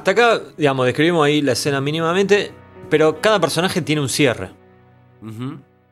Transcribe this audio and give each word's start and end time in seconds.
hasta 0.00 0.10
acá, 0.12 0.40
digamos, 0.56 0.86
describimos 0.86 1.24
ahí 1.26 1.42
la 1.42 1.52
escena 1.52 1.80
mínimamente, 1.80 2.52
pero 2.88 3.20
cada 3.20 3.38
personaje 3.40 3.82
tiene 3.82 4.00
un 4.02 4.08
cierre. 4.08 4.50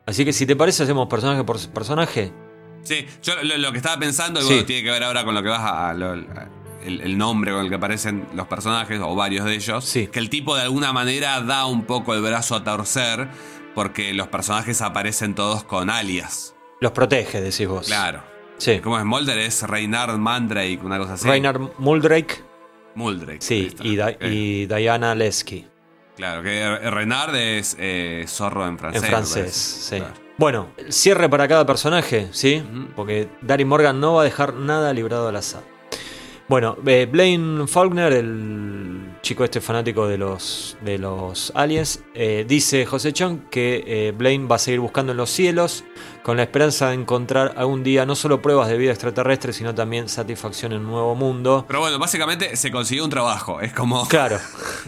Así 0.05 0.25
que 0.25 0.33
si 0.33 0.45
te 0.45 0.55
parece, 0.55 0.83
hacemos 0.83 1.07
personaje 1.07 1.43
por 1.43 1.59
personaje. 1.69 2.31
Sí, 2.83 3.05
yo 3.21 3.33
lo, 3.43 3.57
lo 3.57 3.71
que 3.71 3.77
estaba 3.77 3.99
pensando, 3.99 4.39
y 4.41 4.43
Sí. 4.43 4.63
tiene 4.63 4.83
que 4.83 4.91
ver 4.91 5.03
ahora 5.03 5.23
con 5.23 5.35
lo 5.35 5.43
que 5.43 5.49
vas 5.49 5.59
a. 5.61 5.89
a 5.89 5.93
lo- 5.93 6.11
a- 6.13 6.49
el, 6.83 7.01
el 7.01 7.17
nombre 7.17 7.51
con 7.51 7.61
el 7.63 7.69
que 7.69 7.75
aparecen 7.75 8.25
los 8.33 8.47
personajes, 8.47 9.01
o 9.03 9.13
varios 9.13 9.43
de 9.45 9.53
ellos. 9.53 9.83
Sí. 9.83 10.07
Que 10.07 10.19
el 10.19 10.29
tipo 10.29 10.55
de 10.55 10.61
alguna 10.61 10.93
manera 10.93 11.41
da 11.41 11.65
un 11.65 11.83
poco 11.83 12.15
el 12.15 12.21
brazo 12.21 12.55
a 12.55 12.63
torcer, 12.63 13.27
porque 13.75 14.13
los 14.13 14.29
personajes 14.29 14.81
aparecen 14.81 15.35
todos 15.35 15.65
con 15.65 15.89
alias. 15.89 16.55
Los 16.79 16.93
protege, 16.93 17.41
decís 17.41 17.67
vos. 17.67 17.85
Claro. 17.85 18.23
Sí. 18.57 18.79
¿Cómo 18.79 18.97
es 18.97 19.03
Mulder? 19.03 19.37
Es 19.39 19.61
Reynard 19.63 20.17
Mandrake, 20.17 20.79
una 20.81 20.97
cosa 20.97 21.13
así. 21.13 21.27
Reynard 21.27 21.59
Muldrake, 21.79 22.43
Muldrake. 22.99 23.41
sí, 23.41 23.73
y, 23.81 23.95
Di- 23.95 24.01
Ok. 24.01 24.15
y 24.21 24.65
Diana 24.65 25.15
Lesky, 25.15 25.65
Claro, 26.17 26.43
que 26.43 26.77
Reynard 26.91 27.33
es 27.35 27.77
eh, 27.79 28.25
zorro 28.27 28.67
en 28.67 28.77
francés. 28.77 29.03
en 29.03 29.09
francés. 29.09 29.53
Sí. 29.55 29.97
Claro. 29.97 30.13
Bueno, 30.37 30.67
cierre 30.89 31.29
para 31.29 31.47
cada 31.47 31.65
personaje, 31.65 32.27
¿sí? 32.31 32.61
Porque 32.95 33.29
Darin 33.41 33.67
Morgan 33.69 33.99
no 34.01 34.15
va 34.15 34.21
a 34.21 34.23
dejar 34.25 34.53
nada 34.53 34.91
librado 34.93 35.29
al 35.29 35.35
azar. 35.37 35.63
Bueno, 36.49 36.77
eh, 36.87 37.07
Blaine 37.09 37.67
Faulkner, 37.67 38.11
el 38.11 39.17
chico 39.21 39.43
este 39.43 39.61
fanático 39.61 40.07
de 40.07 40.17
los, 40.17 40.75
de 40.81 40.97
los 40.97 41.51
aliens, 41.53 42.03
eh, 42.15 42.43
dice 42.47 42.87
José 42.87 43.13
Chong 43.13 43.49
que 43.51 43.83
eh, 43.85 44.11
Blaine 44.17 44.47
va 44.47 44.55
a 44.55 44.59
seguir 44.59 44.79
buscando 44.79 45.11
en 45.11 45.17
los 45.19 45.29
cielos 45.29 45.83
con 46.23 46.37
la 46.37 46.43
esperanza 46.43 46.87
de 46.89 46.95
encontrar 46.95 47.53
algún 47.55 47.83
día 47.83 48.03
no 48.07 48.15
solo 48.15 48.41
pruebas 48.41 48.67
de 48.67 48.77
vida 48.79 48.89
extraterrestre, 48.91 49.53
sino 49.53 49.75
también 49.75 50.09
satisfacción 50.09 50.71
en 50.71 50.79
un 50.79 50.87
nuevo 50.87 51.13
mundo. 51.13 51.65
Pero 51.67 51.81
bueno, 51.81 51.99
básicamente 51.99 52.55
se 52.55 52.71
consiguió 52.71 53.03
un 53.03 53.11
trabajo. 53.11 53.61
Es 53.61 53.71
como. 53.71 54.07
Claro, 54.09 54.37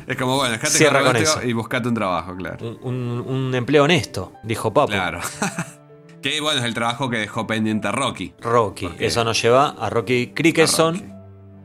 Es 0.08 0.18
como, 0.18 0.38
bueno, 0.38 0.54
dejate 0.54 0.72
Cierra 0.74 1.04
con 1.04 1.16
eso. 1.16 1.44
y 1.44 1.54
buscate 1.54 1.88
un 1.88 1.94
trabajo, 1.94 2.36
claro. 2.36 2.58
un, 2.66 2.80
un- 2.82 3.22
un 3.28 3.54
empleo 3.56 3.84
honesto, 3.84 4.34
dijo 4.44 4.74
Papo. 4.74 4.88
Claro. 4.92 5.20
que 6.24 6.42
bueno, 6.42 6.60
es 6.60 6.66
el 6.66 6.74
trabajo 6.74 7.08
que 7.10 7.18
dejó 7.18 7.46
pendiente 7.46 7.92
Rocky. 7.92 8.34
Rocky. 8.42 8.88
Porque- 8.88 9.06
Eso 9.06 9.24
nos 9.24 9.40
lleva 9.40 9.76
a 9.80 9.90
Rocky 9.92 10.32
Crickeson, 10.34 10.96
A 10.96 11.00
Rocky. 11.00 11.21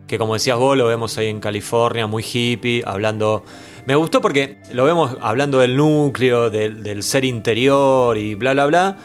Que 0.06 0.18
como 0.18 0.34
decías 0.34 0.58
vos, 0.58 0.76
lo 0.76 0.86
vemos 0.86 1.16
ahí 1.18 1.28
en 1.28 1.40
California, 1.40 2.06
muy 2.06 2.24
hippie, 2.24 2.82
hablando... 2.86 3.44
Me 3.86 3.94
gustó 3.94 4.20
porque 4.20 4.58
lo 4.72 4.84
vemos 4.84 5.16
hablando 5.20 5.60
del 5.60 5.76
núcleo, 5.76 6.50
del, 6.50 6.82
del 6.82 7.04
ser 7.04 7.24
interior 7.24 8.18
y 8.18 8.34
bla, 8.34 8.52
bla, 8.52 8.66
bla. 8.66 8.96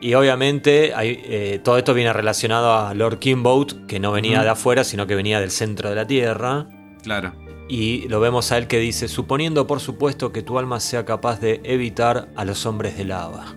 Y 0.00 0.14
obviamente 0.14 0.92
hay, 0.94 1.22
eh, 1.24 1.60
todo 1.62 1.78
esto 1.78 1.94
viene 1.94 2.12
relacionado 2.12 2.74
a 2.74 2.92
Lord 2.94 3.20
Kimboat, 3.20 3.86
que 3.86 4.00
no 4.00 4.10
venía 4.10 4.42
de 4.42 4.48
afuera, 4.48 4.82
sino 4.82 5.06
que 5.06 5.14
venía 5.14 5.40
del 5.40 5.52
centro 5.52 5.88
de 5.88 5.94
la 5.94 6.06
Tierra. 6.06 6.66
Claro. 7.02 7.32
Y 7.68 8.08
lo 8.08 8.20
vemos 8.20 8.52
a 8.52 8.58
él 8.58 8.66
que 8.66 8.78
dice, 8.78 9.08
suponiendo 9.08 9.66
por 9.66 9.80
supuesto 9.80 10.32
que 10.32 10.42
tu 10.42 10.58
alma 10.58 10.80
sea 10.80 11.04
capaz 11.04 11.40
de 11.40 11.60
evitar 11.64 12.28
a 12.36 12.44
los 12.44 12.66
hombres 12.66 12.98
de 12.98 13.04
lava. 13.04 13.56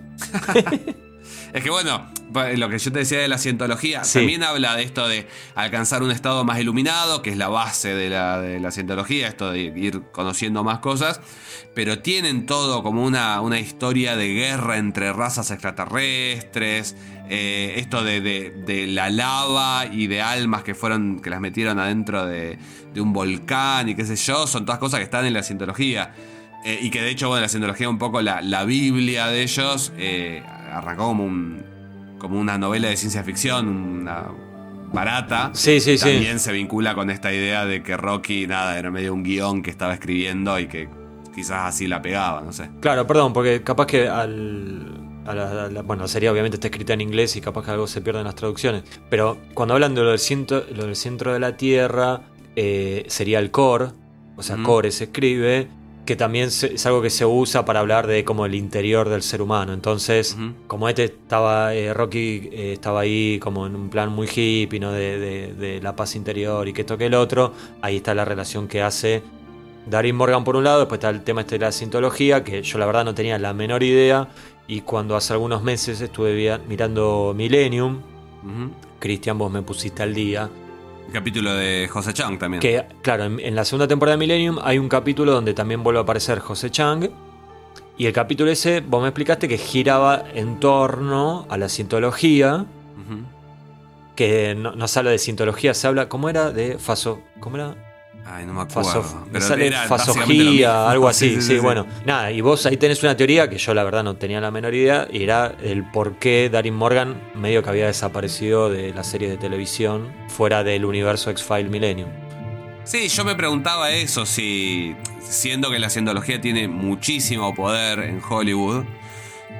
Es 1.52 1.62
que 1.64 1.70
bueno, 1.70 2.06
lo 2.56 2.68
que 2.68 2.78
yo 2.78 2.92
te 2.92 2.98
decía 3.00 3.18
de 3.20 3.28
la 3.28 3.38
cientología, 3.38 4.04
Sí. 4.04 4.18
también 4.18 4.42
habla 4.44 4.76
de 4.76 4.82
esto 4.82 5.08
de 5.08 5.26
alcanzar 5.54 6.02
un 6.02 6.10
estado 6.10 6.44
más 6.44 6.60
iluminado, 6.60 7.22
que 7.22 7.30
es 7.30 7.36
la 7.38 7.48
base 7.48 7.94
de 7.94 8.10
la, 8.10 8.38
de 8.40 8.60
la 8.60 8.70
cientología, 8.70 9.28
esto 9.28 9.50
de 9.50 9.60
ir 9.62 10.02
conociendo 10.12 10.62
más 10.62 10.80
cosas, 10.80 11.20
pero 11.74 12.00
tienen 12.00 12.44
todo 12.44 12.82
como 12.82 13.02
una, 13.02 13.40
una 13.40 13.58
historia 13.58 14.14
de 14.14 14.28
guerra 14.34 14.76
entre 14.76 15.12
razas 15.12 15.50
extraterrestres, 15.50 16.96
eh, 17.30 17.74
esto 17.76 18.04
de, 18.04 18.20
de- 18.20 18.50
de 18.50 18.86
la 18.86 19.08
lava 19.10 19.86
y 19.90 20.06
de 20.06 20.20
almas 20.22 20.62
que 20.62 20.74
fueron, 20.74 21.20
que 21.20 21.30
las 21.30 21.40
metieron 21.40 21.78
adentro 21.78 22.26
de, 22.26 22.58
de 22.92 23.00
un 23.00 23.12
volcán 23.14 23.88
y 23.88 23.94
qué 23.94 24.04
sé 24.04 24.16
yo, 24.16 24.46
son 24.46 24.64
todas 24.66 24.78
cosas 24.78 24.98
que 25.00 25.04
están 25.04 25.24
en 25.24 25.32
la 25.32 25.42
cientología. 25.42 26.12
Eh, 26.64 26.78
y 26.82 26.90
que 26.90 27.00
de 27.00 27.10
hecho, 27.10 27.28
bueno, 27.28 27.42
la 27.42 27.48
cientología, 27.48 27.88
un 27.88 27.98
poco 27.98 28.20
la, 28.20 28.42
la 28.42 28.64
Biblia 28.64 29.28
de 29.28 29.42
ellos, 29.42 29.92
eh, 29.96 30.42
arrancó 30.70 31.04
como, 31.06 31.24
un, 31.24 31.62
como 32.18 32.38
una 32.38 32.58
novela 32.58 32.88
de 32.88 32.96
ciencia 32.96 33.22
ficción, 33.24 33.68
una 33.68 34.24
barata. 34.92 35.50
Sí, 35.54 35.80
sí, 35.80 35.98
sí. 35.98 36.04
También 36.12 36.38
se 36.38 36.52
vincula 36.52 36.94
con 36.94 37.10
esta 37.10 37.32
idea 37.32 37.66
de 37.66 37.82
que 37.82 37.96
Rocky, 37.96 38.46
nada, 38.46 38.78
era 38.78 38.90
medio 38.90 39.12
un 39.14 39.22
guion 39.22 39.62
que 39.62 39.70
estaba 39.70 39.92
escribiendo 39.94 40.58
y 40.58 40.66
que 40.66 40.88
quizás 41.34 41.74
así 41.74 41.86
la 41.86 42.00
pegaba, 42.02 42.40
no 42.42 42.52
sé. 42.52 42.70
Claro, 42.80 43.06
perdón, 43.06 43.32
porque 43.32 43.62
capaz 43.62 43.86
que 43.86 44.08
al. 44.08 45.04
a 45.26 45.34
la- 45.34 45.64
a 45.66 45.68
la- 45.68 45.82
bueno, 45.82 46.02
la 46.04 46.08
serie 46.08 46.30
obviamente 46.30 46.56
está 46.56 46.68
escrita 46.68 46.94
en 46.94 47.02
inglés 47.02 47.36
y 47.36 47.40
capaz 47.42 47.64
que 47.66 47.70
algo 47.72 47.86
se 47.86 48.00
pierde 48.00 48.20
en 48.20 48.24
las 48.26 48.34
traducciones. 48.34 48.82
Pero 49.10 49.36
cuando 49.54 49.74
hablan 49.74 49.94
de 49.94 50.00
lo 50.02 50.10
del 50.10 50.18
centro, 50.18 50.64
lo 50.74 50.86
del 50.86 50.96
centro 50.96 51.32
de 51.34 51.38
la 51.40 51.56
Tierra, 51.56 52.22
eh, 52.56 53.04
sería 53.08 53.38
el 53.38 53.50
core, 53.50 53.88
o 54.36 54.42
sea, 54.42 54.56
core 54.62 54.90
se 54.90 55.04
escribe, 55.04 55.68
que 56.08 56.16
también 56.16 56.46
es 56.48 56.86
algo 56.86 57.02
que 57.02 57.10
se 57.10 57.26
usa 57.26 57.66
para 57.66 57.80
hablar 57.80 58.06
de 58.06 58.24
como 58.24 58.46
el 58.46 58.54
interior 58.54 59.10
del 59.10 59.20
ser 59.20 59.42
humano. 59.42 59.74
Entonces, 59.74 60.38
como 60.66 60.88
este 60.88 61.04
estaba, 61.04 61.74
eh, 61.74 61.92
Rocky 61.92 62.48
eh, 62.50 62.72
estaba 62.72 63.00
ahí 63.00 63.38
como 63.38 63.66
en 63.66 63.76
un 63.76 63.90
plan 63.90 64.08
muy 64.10 64.26
hippie, 64.26 64.80
¿no? 64.80 64.90
De, 64.90 65.18
de- 65.18 65.52
de 65.52 65.82
la 65.82 65.94
paz 65.94 66.16
interior 66.16 66.66
y 66.66 66.72
que 66.72 66.80
esto 66.80 66.96
que 66.96 67.04
el 67.04 67.14
otro, 67.14 67.52
ahí 67.82 67.96
está 67.96 68.14
la 68.14 68.24
relación 68.24 68.68
que 68.68 68.80
hace 68.80 69.22
Darin 69.84 70.16
Morgan 70.16 70.44
por 70.44 70.56
un 70.56 70.64
lado, 70.64 70.78
después 70.80 70.96
está 70.98 71.10
el 71.10 71.22
tema 71.24 71.42
este 71.42 71.58
de 71.58 71.66
la 71.66 71.72
sintología, 71.72 72.42
que 72.42 72.62
yo 72.62 72.78
la 72.78 72.86
verdad 72.86 73.04
no 73.04 73.14
tenía 73.14 73.38
la 73.38 73.52
menor 73.52 73.82
idea. 73.82 74.28
Y 74.66 74.80
cuando 74.80 75.14
hace 75.14 75.34
algunos 75.34 75.62
meses 75.62 76.00
estuve 76.00 76.58
mirando 76.66 77.34
Millennium, 77.36 77.96
Ujú. 78.42 78.70
Cristian, 78.98 79.36
vos 79.36 79.52
me 79.52 79.60
pusiste 79.60 80.02
al 80.02 80.14
día. 80.14 80.48
Capítulo 81.12 81.54
de 81.54 81.88
José 81.88 82.12
Chang 82.12 82.38
también. 82.38 82.60
Que, 82.60 82.84
claro, 83.02 83.24
en, 83.24 83.40
en 83.40 83.54
la 83.54 83.64
segunda 83.64 83.88
temporada 83.88 84.16
de 84.16 84.20
Millennium 84.20 84.58
hay 84.62 84.78
un 84.78 84.88
capítulo 84.88 85.32
donde 85.32 85.54
también 85.54 85.82
vuelve 85.82 86.00
a 86.00 86.02
aparecer 86.02 86.38
José 86.38 86.70
Chang. 86.70 87.10
Y 87.96 88.06
el 88.06 88.12
capítulo 88.12 88.50
ese, 88.50 88.80
vos 88.80 89.02
me 89.02 89.08
explicaste 89.08 89.48
que 89.48 89.58
giraba 89.58 90.22
en 90.34 90.60
torno 90.60 91.46
a 91.48 91.56
la 91.56 91.68
sintología. 91.68 92.56
Ujú. 92.56 93.22
Que 94.14 94.54
no, 94.54 94.72
no 94.72 94.86
se 94.86 94.98
habla 94.98 95.10
de 95.10 95.18
sintología, 95.18 95.74
se 95.74 95.86
habla, 95.86 96.08
¿cómo 96.08 96.28
era? 96.28 96.50
De 96.50 96.78
faso. 96.78 97.20
¿Cómo 97.40 97.56
era? 97.56 97.74
Ay, 98.30 98.44
no 98.44 98.52
me 98.52 98.60
acuerdo. 98.60 99.02
Faso, 99.02 99.26
pero 99.32 99.44
sale 99.44 99.68
era 99.68 99.84
fasogía, 99.84 100.90
algo 100.90 101.08
así, 101.08 101.40
sí, 101.40 101.58
bueno. 101.58 101.86
Nada, 102.04 102.30
y 102.30 102.42
vos 102.42 102.66
ahí 102.66 102.76
tenés 102.76 103.02
una 103.02 103.16
teoría 103.16 103.48
que 103.48 103.56
yo 103.56 103.72
la 103.72 103.84
verdad 103.84 104.04
no 104.04 104.16
tenía 104.16 104.38
la 104.40 104.50
menor 104.50 104.74
idea, 104.74 105.08
y 105.10 105.22
era 105.22 105.54
el 105.62 105.84
por 105.90 106.16
qué 106.16 106.50
Darin 106.50 106.74
Morgan 106.74 107.18
medio 107.34 107.62
que 107.62 107.70
había 107.70 107.86
desaparecido 107.86 108.68
de 108.68 108.92
la 108.92 109.02
serie 109.02 109.30
de 109.30 109.38
televisión 109.38 110.12
fuera 110.28 110.62
del 110.62 110.84
universo 110.84 111.30
X-File 111.30 111.70
Millennium. 111.70 112.10
Sí, 112.84 113.08
yo 113.08 113.24
me 113.24 113.34
preguntaba 113.34 113.92
eso, 113.92 114.26
si 114.26 114.94
siendo 115.20 115.70
que 115.70 115.78
la 115.78 115.88
cientología 115.88 116.38
tiene 116.40 116.68
muchísimo 116.68 117.54
poder 117.54 118.00
en 118.00 118.20
Hollywood, 118.28 118.84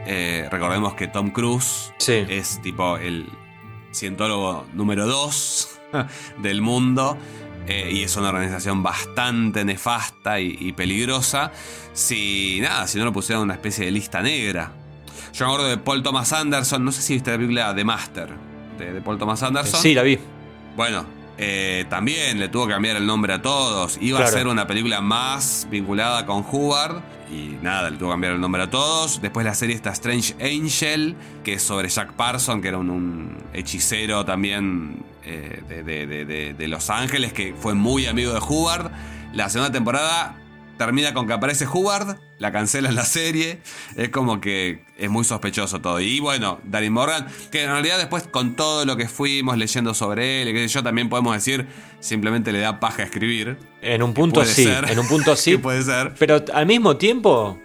eh, 0.06 0.46
recordemos 0.50 0.92
que 0.94 1.08
Tom 1.08 1.30
Cruise 1.30 1.92
es 2.06 2.60
tipo 2.60 2.98
el 2.98 3.26
cientólogo 3.92 4.66
número 4.74 5.06
2 5.06 5.68
del 6.42 6.60
mundo 6.60 7.16
eh, 7.68 7.90
y 7.92 8.02
es 8.02 8.16
una 8.16 8.30
organización 8.30 8.82
bastante 8.82 9.64
nefasta 9.64 10.40
y, 10.40 10.56
y 10.58 10.72
peligrosa, 10.72 11.52
si 11.92 12.58
nada, 12.60 12.86
si 12.86 12.98
no 12.98 13.04
lo 13.04 13.12
pusieran 13.12 13.42
en 13.42 13.44
una 13.44 13.54
especie 13.54 13.84
de 13.84 13.90
lista 13.90 14.22
negra. 14.22 14.72
Yo 15.34 15.46
me 15.46 15.52
acuerdo 15.52 15.70
de 15.70 15.78
Paul 15.78 16.02
Thomas 16.02 16.32
Anderson, 16.32 16.84
no 16.84 16.90
sé 16.92 17.02
si 17.02 17.14
viste 17.14 17.30
la 17.30 17.36
película 17.36 17.74
The 17.74 17.84
Master 17.84 18.28
de, 18.78 18.92
de 18.94 19.00
Paul 19.00 19.18
Thomas 19.18 19.42
Anderson. 19.42 19.80
sí, 19.80 19.94
la 19.94 20.02
vi. 20.02 20.18
Bueno, 20.76 21.04
eh, 21.38 21.84
también 21.88 22.38
le 22.38 22.48
tuvo 22.48 22.66
que 22.66 22.72
cambiar 22.72 22.96
el 22.96 23.06
nombre 23.06 23.32
a 23.32 23.40
todos. 23.42 23.96
Iba 24.00 24.18
Claro. 24.18 24.34
a 24.34 24.38
ser 24.38 24.46
una 24.48 24.66
película 24.66 25.00
más 25.00 25.66
vinculada 25.70 26.26
con 26.26 26.44
Hubbard. 26.50 27.00
Y 27.30 27.58
nada, 27.62 27.90
le 27.90 27.98
tuvo 27.98 28.08
que 28.08 28.12
cambiar 28.14 28.32
el 28.34 28.40
nombre 28.40 28.62
a 28.62 28.70
todos. 28.70 29.20
Después 29.20 29.44
la 29.44 29.54
serie 29.54 29.74
está 29.76 29.90
Strange 29.90 30.34
Angel, 30.40 31.14
que 31.44 31.54
es 31.54 31.62
sobre 31.62 31.88
Jack 31.90 32.12
Parson, 32.14 32.62
que 32.62 32.68
era 32.68 32.78
un, 32.78 32.88
un 32.90 33.36
hechicero 33.52 34.24
también 34.24 35.04
eh, 35.24 35.62
de, 35.68 35.82
de- 35.82 36.06
de- 36.06 36.24
de- 36.24 36.54
de 36.54 36.68
Los 36.68 36.88
Ángeles, 36.88 37.32
que 37.34 37.54
fue 37.58 37.74
muy 37.74 38.06
amigo 38.06 38.32
de 38.32 38.40
Hubbard. 38.40 38.90
La 39.34 39.50
segunda 39.50 39.70
temporada 39.70 40.36
termina 40.78 41.12
con 41.12 41.26
que 41.26 41.34
aparece 41.34 41.66
Hubbard, 41.66 42.16
la 42.38 42.52
cancelan 42.52 42.94
la 42.94 43.04
serie. 43.04 43.58
Es 43.96 44.08
como 44.08 44.40
que 44.40 44.84
es 44.96 45.10
muy 45.10 45.24
sospechoso 45.24 45.80
todo. 45.80 46.00
Y 46.00 46.20
bueno, 46.20 46.60
Darin 46.64 46.92
Morgan, 46.92 47.26
que 47.50 47.64
en 47.64 47.70
realidad 47.70 47.98
después 47.98 48.22
con 48.22 48.56
todo 48.56 48.86
lo 48.86 48.96
que 48.96 49.08
fuimos 49.08 49.58
leyendo 49.58 49.92
sobre 49.92 50.42
él, 50.42 50.56
sé 50.56 50.68
yo, 50.68 50.82
también 50.82 51.08
podemos 51.08 51.34
decir, 51.34 51.66
simplemente 52.00 52.52
le 52.52 52.60
da 52.60 52.80
paja 52.80 53.02
escribir. 53.02 53.58
En 53.82 54.02
un 54.02 54.14
punto 54.14 54.44
sí, 54.44 54.64
ser. 54.64 54.90
en 54.90 54.98
un 54.98 55.08
punto 55.08 55.36
sí. 55.36 55.50
Que 55.56 55.58
puede 55.58 55.82
ser. 55.82 56.14
Pero 56.18 56.42
al 56.54 56.66
mismo 56.66 56.96
tiempo, 56.96 57.58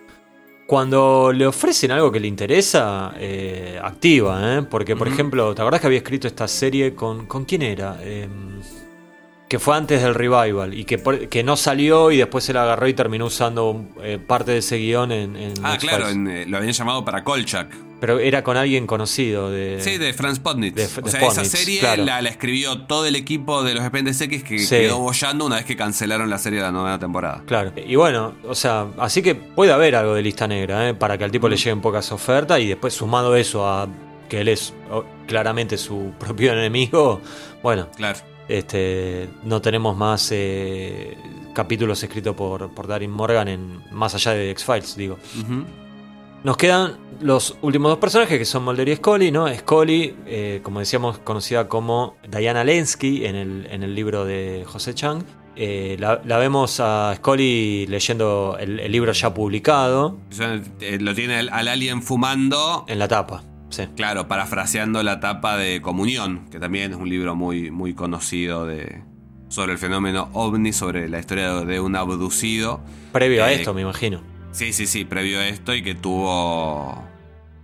cuando 0.68 1.32
le 1.32 1.46
ofrecen 1.46 1.92
algo 1.92 2.12
que 2.12 2.20
le 2.20 2.28
interesa, 2.28 3.14
eh, 3.18 3.80
activa, 3.82 4.58
¿eh? 4.58 4.64
Porque, 4.64 4.96
por 4.96 5.08
ejemplo, 5.08 5.54
¿te 5.54 5.62
acordás 5.62 5.82
que 5.82 5.88
había 5.88 6.00
escrito 6.00 6.28
esta 6.28 6.48
serie 6.48 6.96
con. 6.96 7.26
¿Con 7.28 7.46
quién 7.46 7.62
era? 7.62 7.98
Eh, 8.02 8.28
que 9.54 9.60
fue 9.60 9.76
antes 9.78 10.02
del 10.02 10.16
revival 10.16 10.74
y 10.74 10.84
que, 10.84 10.98
que 11.30 11.44
no 11.44 11.56
salió 11.56 12.10
y 12.10 12.18
después 12.18 12.44
se 12.44 12.54
la 12.54 12.64
agarró 12.64 12.88
y 12.88 12.96
terminó 12.96 13.28
usando 13.28 13.86
eh, 14.02 14.18
parte 14.18 14.52
de 14.54 14.58
ese 14.58 14.78
guion 14.78 15.12
en, 15.12 15.36
en 15.36 15.54
Ah, 15.62 15.78
claro, 15.80 16.10
en, 16.10 16.28
eh, 16.28 16.46
lo 16.48 16.58
habían 16.58 16.74
llamado 16.74 17.06
para 17.06 17.24
Kolchak. 17.24 17.68
Pero 18.00 18.18
era 18.18 18.44
con 18.44 18.58
alguien 18.58 18.88
conocido 18.88 19.52
de... 19.52 19.78
Sí, 19.80 20.00
de 20.00 20.12
Franz 20.14 20.40
Potnitz. 20.40 20.74
de- 20.74 21.02
o 21.04 21.08
sea, 21.08 21.28
esa 21.28 21.46
serie 21.46 21.82
claro. 21.82 22.04
la, 22.04 22.24
la 22.24 22.30
escribió 22.30 22.82
todo 22.88 23.06
el 23.06 23.16
equipo 23.16 23.62
de 23.62 23.76
los 23.76 23.84
Expedientes 23.84 24.20
X 24.22 24.44
que 24.44 24.58
Sí. 24.58 24.76
quedó 24.76 24.98
bollando 24.98 25.46
una 25.46 25.58
vez 25.58 25.66
que 25.66 25.76
cancelaron 25.76 26.32
la 26.32 26.40
serie 26.40 26.58
de 26.58 26.66
la 26.66 26.72
novena 26.72 26.98
temporada. 26.98 27.44
Claro. 27.46 27.74
Y 27.76 27.96
bueno, 27.96 28.34
o 28.48 28.56
sea, 28.56 28.88
así 28.98 29.22
que 29.22 29.36
puede 29.36 29.72
haber 29.72 29.96
algo 29.96 30.16
de 30.16 30.24
lista 30.24 30.48
negra, 30.48 30.90
¿eh? 30.90 30.96
para 30.96 31.16
que 31.20 31.26
al 31.26 31.32
tipo 31.32 31.48
le 31.48 31.58
lleguen 31.58 31.80
pocas 31.80 32.12
ofertas 32.12 32.60
y 32.60 32.66
después 32.70 32.96
sumado 32.96 33.36
eso 33.36 33.68
a 33.70 33.88
que 34.28 34.42
él 34.42 34.48
es 34.48 34.74
claramente 35.28 35.78
su 35.78 36.12
propio 36.20 36.54
enemigo, 36.54 37.22
bueno, 37.62 37.88
Claro. 37.96 38.18
Este, 38.48 39.30
no 39.44 39.62
tenemos 39.62 39.96
más 39.96 40.30
eh, 40.32 41.18
capítulos 41.54 42.04
escritos 42.04 42.36
por, 42.36 42.74
por 42.74 42.88
Darin 42.88 43.12
Morgan 43.12 43.48
en 43.48 43.82
más 43.92 44.16
allá 44.16 44.32
de 44.32 44.52
X-Files, 44.52 44.96
digo. 44.96 45.18
Nos 46.44 46.58
quedan 46.58 46.98
los 47.22 47.58
últimos 47.62 47.90
dos 47.90 48.00
personajes 48.00 48.38
que 48.38 48.44
son 48.44 48.66
Mulder 48.66 48.90
y 48.90 48.96
Scully, 48.98 49.32
¿no? 49.32 49.48
Scully, 49.54 50.16
eh, 50.26 50.60
como 50.62 50.80
decíamos, 50.80 51.20
conocida 51.20 51.70
como 51.70 52.18
Diana 52.30 52.66
Lensky 52.66 53.26
en 53.26 53.36
el, 53.36 53.68
en 53.72 53.84
el 53.84 53.96
libro 53.96 54.26
de 54.26 54.66
José 54.68 54.94
Chang. 54.94 55.24
Eh, 55.56 55.96
la, 56.00 56.20
la 56.26 56.38
vemos 56.40 56.80
a 56.80 57.14
Scully 57.16 57.86
leyendo 57.88 58.58
el, 58.60 58.80
el 58.80 58.92
libro 58.92 59.12
ya 59.14 59.34
publicado 59.34 60.18
lo 61.00 61.14
tiene 61.14 61.38
al 61.38 61.68
alien 61.68 62.02
fumando, 62.02 62.86
en 62.88 62.98
la 63.00 63.08
tapa. 63.08 63.44
Sí. 63.74 63.88
claro, 63.96 64.28
parafraseando 64.28 65.02
la 65.04 65.20
tapa 65.20 65.58
de 65.58 65.82
Comunión, 65.82 66.48
que 66.52 66.60
también 66.60 66.92
es 66.92 66.98
un 66.98 67.10
libro 67.10 67.36
muy, 67.36 67.72
muy 67.72 67.94
conocido 67.94 68.66
de, 68.66 69.02
sobre 69.50 69.74
el 69.74 69.78
fenómeno 69.78 70.30
ovni, 70.34 70.74
sobre 70.74 71.10
la 71.10 71.20
historia 71.20 71.54
de 71.66 71.80
un 71.80 71.96
abducido. 71.96 72.82
Previo 73.12 73.44
a 73.44 73.52
Eh, 73.52 73.56
esto, 73.56 73.74
me 73.74 73.82
imagino. 73.82 74.22
Sí, 74.52 74.74
sí, 74.74 74.86
sí, 74.86 75.06
previo 75.06 75.40
a 75.40 75.48
esto 75.48 75.74
y 75.74 75.82
que 75.82 75.96
tuvo, 75.96 77.04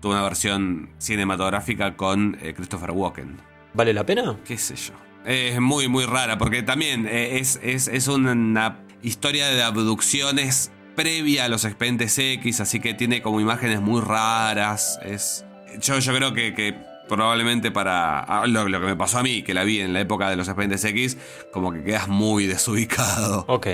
tuvo 0.02 0.12
una 0.14 0.24
versión 0.24 0.90
cinematográfica 0.98 1.96
con 1.96 2.38
eh, 2.42 2.54
Christopher 2.56 2.92
Walken. 2.92 3.38
¿Vale 3.74 3.94
la 3.94 4.06
pena? 4.06 4.36
qué 4.46 4.58
sé 4.58 4.76
yo. 4.76 4.94
Es 5.26 5.60
muy, 5.60 5.88
muy 5.88 6.06
rara, 6.06 6.38
porque 6.38 6.64
también 6.64 7.06
eh, 7.06 7.38
es, 7.38 7.60
es, 7.62 7.88
es 7.88 8.08
una 8.08 8.80
historia 9.04 9.48
de 9.50 9.62
abducciones 9.62 10.72
previa 10.96 11.46
a 11.46 11.50
los 11.50 11.64
expedientes 11.66 12.18
X, 12.18 12.60
así 12.62 12.80
que 12.80 12.94
tiene 12.94 13.22
como 13.22 13.40
imágenes 13.40 13.80
muy 13.82 14.02
raras. 14.02 15.00
Es, 15.04 15.46
yo, 15.80 16.00
yo 16.00 16.14
creo 16.16 16.34
que, 16.34 16.54
que 16.54 16.76
probablemente 17.08 17.72
para 17.72 18.20
ah, 18.20 18.46
lo, 18.48 18.68
lo 18.70 18.80
que 18.80 18.86
me 18.88 18.96
pasó 18.96 19.20
a 19.20 19.24
mí, 19.24 19.42
que 19.44 19.54
la 19.54 19.64
vi 19.64 19.82
en 19.82 19.94
la 19.94 20.00
época 20.02 20.30
de 20.30 20.36
los 20.36 20.48
expedientes 20.48 20.84
X, 20.86 21.18
como 21.52 21.72
que 21.72 21.84
quedas 21.84 22.08
muy 22.08 22.46
desubicado. 22.46 23.46
Ok. 23.48 23.68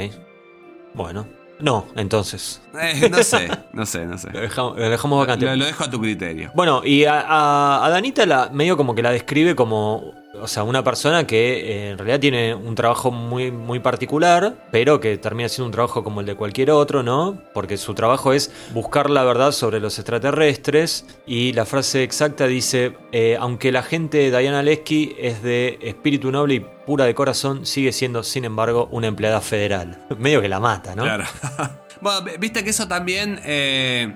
Bueno. 0.93 1.27
No, 1.57 1.87
entonces. 1.95 2.61
Eh, 2.81 3.09
no 3.09 3.23
sé, 3.23 3.49
no 3.71 3.85
sé, 3.85 4.05
no 4.05 4.17
sé. 4.17 4.29
Lo 4.33 4.41
dejamos, 4.41 4.77
lo 4.77 4.89
dejamos 4.89 5.19
vacante. 5.19 5.45
Lo, 5.45 5.55
lo 5.55 5.65
dejo 5.65 5.85
a 5.85 5.89
tu 5.89 6.01
criterio. 6.01 6.51
Bueno, 6.53 6.81
y 6.83 7.05
a, 7.05 7.21
a- 7.21 7.85
a 7.85 7.89
Danita 7.89 8.25
la, 8.25 8.49
medio 8.51 8.75
como 8.75 8.93
que 8.93 9.01
la 9.01 9.11
describe 9.11 9.55
como, 9.55 10.13
o 10.41 10.47
sea, 10.47 10.63
una 10.63 10.83
persona 10.83 11.27
que 11.27 11.53
eh, 11.53 11.89
en 11.91 11.97
realidad 11.97 12.19
tiene 12.19 12.55
un 12.55 12.75
trabajo 12.75 13.11
muy, 13.11 13.51
muy 13.51 13.79
particular, 13.79 14.55
pero 14.71 14.99
que 14.99 15.17
termina 15.17 15.49
siendo 15.49 15.67
un 15.67 15.71
trabajo 15.71 16.03
como 16.03 16.21
el 16.21 16.25
de 16.25 16.35
cualquier 16.35 16.71
otro, 16.71 17.03
¿no? 17.03 17.41
Porque 17.53 17.77
su 17.77 17.93
trabajo 17.93 18.33
es 18.33 18.51
buscar 18.73 19.09
la 19.09 19.23
verdad 19.23 19.51
sobre 19.51 19.79
los 19.79 19.97
extraterrestres 19.97 21.05
y 21.25 21.53
la 21.53 21.65
frase 21.65 22.03
exacta 22.03 22.47
dice, 22.47 22.97
eh, 23.11 23.37
aunque 23.39 23.71
la 23.71 23.83
gente 23.83 24.29
de 24.29 24.37
Diana 24.37 24.63
Lesky 24.63 25.15
es 25.19 25.41
de 25.43 25.77
espíritu 25.81 26.31
noble 26.31 26.55
y 26.55 26.59
pura 26.59 27.05
de 27.05 27.15
corazón, 27.15 27.65
sigue 27.65 27.91
siendo, 27.91 28.23
sin 28.23 28.45
embargo, 28.45 28.87
una 28.91 29.07
empleada 29.07 29.41
federal. 29.41 30.05
Medio 30.17 30.41
que 30.41 30.49
la 30.49 30.59
mata, 30.59 30.95
¿no? 30.95 31.03
Claro. 31.03 31.25
bueno, 32.01 32.21
viste 32.39 32.63
que 32.63 32.69
eso 32.71 32.87
también 32.87 33.39
eh, 33.43 34.13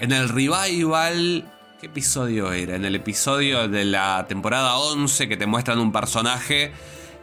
en 0.00 0.12
el 0.12 0.28
revival. 0.28 1.44
¿Qué 1.80 1.86
episodio 1.86 2.52
era? 2.52 2.74
En 2.74 2.84
el 2.84 2.96
episodio 2.96 3.68
de 3.68 3.84
la 3.84 4.26
temporada 4.28 4.76
11 4.78 5.28
que 5.28 5.36
te 5.36 5.46
muestran 5.46 5.78
un 5.78 5.92
personaje 5.92 6.72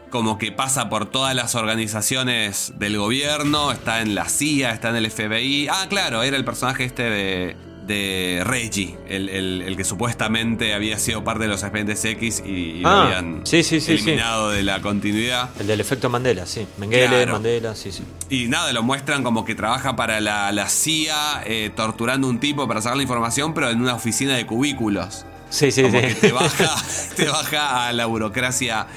como 0.10 0.38
que 0.38 0.54
pasa 0.54 0.88
por 0.88 1.08
todas 1.08 1.36
las 1.36 1.56
organizaciones 1.56 2.72
del 2.78 2.98
gobierno, 2.98 3.74
está 3.74 4.02
en 4.02 4.16
la 4.16 4.30
CIA, 4.30 4.72
está 4.72 4.92
en 4.92 4.96
el 4.96 5.12
FBI. 5.12 5.68
Ah, 5.70 5.88
claro, 5.90 6.24
era 6.24 6.38
el 6.38 6.46
personaje 6.46 6.86
este 6.86 7.04
de, 7.04 7.58
de 7.88 8.42
Reggie, 8.46 8.98
el, 9.08 9.30
el- 9.30 9.62
el 9.62 9.78
que 9.78 9.84
supuestamente 9.84 10.74
había 10.74 10.98
sido 10.98 11.24
parte 11.24 11.44
de 11.44 11.50
los 11.50 11.62
expedientes 11.62 12.04
X 12.04 12.42
y, 12.46 12.50
y 12.50 12.80
lo 12.82 12.90
Ah, 12.90 13.06
habían 13.08 13.42
sí, 13.46 13.64
sí, 13.64 13.80
sí, 13.80 13.98
sí. 13.98 14.04
eliminado 14.10 14.50
de 14.50 14.64
la 14.64 14.82
continuidad. 14.82 15.50
El 15.60 15.68
del 15.68 15.82
efecto 15.82 16.10
Mandela, 16.10 16.46
sí. 16.46 16.66
Mengele, 16.78 17.08
Claro. 17.08 17.34
Mandela, 17.34 17.76
sí, 17.76 17.92
sí. 17.92 18.04
Y 18.30 18.48
nada, 18.48 18.74
lo 18.74 18.82
muestran 18.84 19.24
como 19.24 19.46
que 19.46 19.54
trabaja 19.56 19.96
para 19.96 20.20
la, 20.22 20.52
la 20.52 20.68
CIA, 20.70 21.44
eh, 21.46 21.72
torturando 21.76 22.28
a 22.28 22.30
un 22.32 22.40
tipo 22.40 22.68
para 22.68 22.82
sacar 22.82 22.98
la 22.98 23.04
información, 23.04 23.54
pero 23.54 23.70
en 23.70 23.80
una 23.82 23.94
oficina 23.96 24.36
de 24.36 24.46
cubículos. 24.46 25.26
Sí, 25.50 25.72
sí, 25.72 25.84
Como 25.84 26.00
sí. 26.02 26.08
que 26.08 26.14
te 26.16 26.32
baja, 26.34 26.76
te 27.16 27.28
baja 27.28 27.88
a 27.88 27.94
la 27.94 28.08
burocracia 28.08 28.88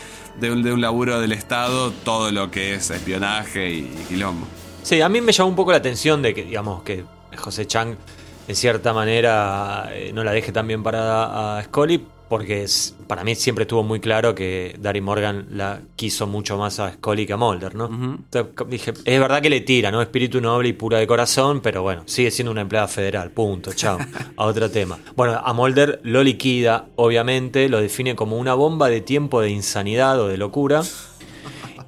de 0.41 0.51
un, 0.51 0.63
de 0.63 0.73
un 0.73 0.81
laburo 0.81 1.21
del 1.21 1.33
Estado 1.33 1.91
todo 1.93 2.31
lo 2.33 2.51
que 2.51 2.75
es 2.75 2.91
espionaje 2.91 3.71
y, 3.71 3.79
y 3.81 4.05
quilombo. 4.09 4.47
Sí, 4.83 5.01
a 5.03 5.09
mí 5.09 5.21
me 5.21 5.33
llamó 5.33 5.51
un 5.51 5.57
poco 5.57 5.73
la 5.73 5.79
atención 5.79 6.23
de 6.23 6.33
que, 6.35 6.45
digamos, 6.45 6.83
que 6.85 7.05
José 7.37 7.67
Chang, 7.67 7.97
en 8.49 8.57
cierta 8.57 8.93
manera, 8.93 9.91
eh, 9.93 10.11
no 10.15 10.25
la 10.25 10.33
deje 10.33 10.51
tan 10.53 10.67
bien 10.67 10.83
parada 10.83 11.59
a 11.59 11.63
Scully, 11.65 12.03
porque 12.29 12.63
es- 12.65 12.95
para 13.07 13.25
mí 13.25 13.35
siempre 13.35 13.63
estuvo 13.63 13.83
muy 13.83 14.01
claro 14.01 14.35
que 14.35 14.75
Darry 14.79 15.01
Morgan 15.01 15.47
la 15.53 15.81
quiso 15.97 16.27
mucho 16.27 16.59
más 16.59 16.79
a 16.79 16.93
Scully 16.93 17.27
que 17.27 17.33
a 17.33 17.37
Mulder, 17.39 17.75
¿no? 17.75 17.87
Entonces, 17.87 18.53
dije, 18.69 18.93
es 19.05 19.21
verdad 19.21 19.41
que 19.41 19.49
le 19.49 19.61
tira, 19.63 19.91
¿no? 19.91 20.03
Espíritu 20.03 20.41
noble 20.41 20.69
y 20.69 20.73
pura 20.75 20.99
de 20.99 21.07
corazón, 21.07 21.61
pero 21.63 21.83
bueno, 21.83 22.03
sigue 22.07 22.31
siendo 22.31 22.51
una 22.53 22.61
empleada 22.61 22.87
federal, 22.89 23.31
punto, 23.31 23.73
chao. 23.73 23.97
a 24.37 24.45
otro 24.45 24.71
tema. 24.71 24.99
Bueno, 25.17 25.41
a 25.43 25.53
Mulder 25.55 26.01
lo 26.03 26.23
liquida, 26.23 26.87
obviamente, 26.97 27.69
lo 27.71 27.81
define 27.81 28.15
como 28.15 28.37
una 28.37 28.53
bomba 28.55 28.89
de 28.91 29.01
tiempo 29.01 29.41
de 29.41 29.49
insanidad 29.51 30.21
o 30.21 30.29
de 30.29 30.37
locura. 30.37 30.83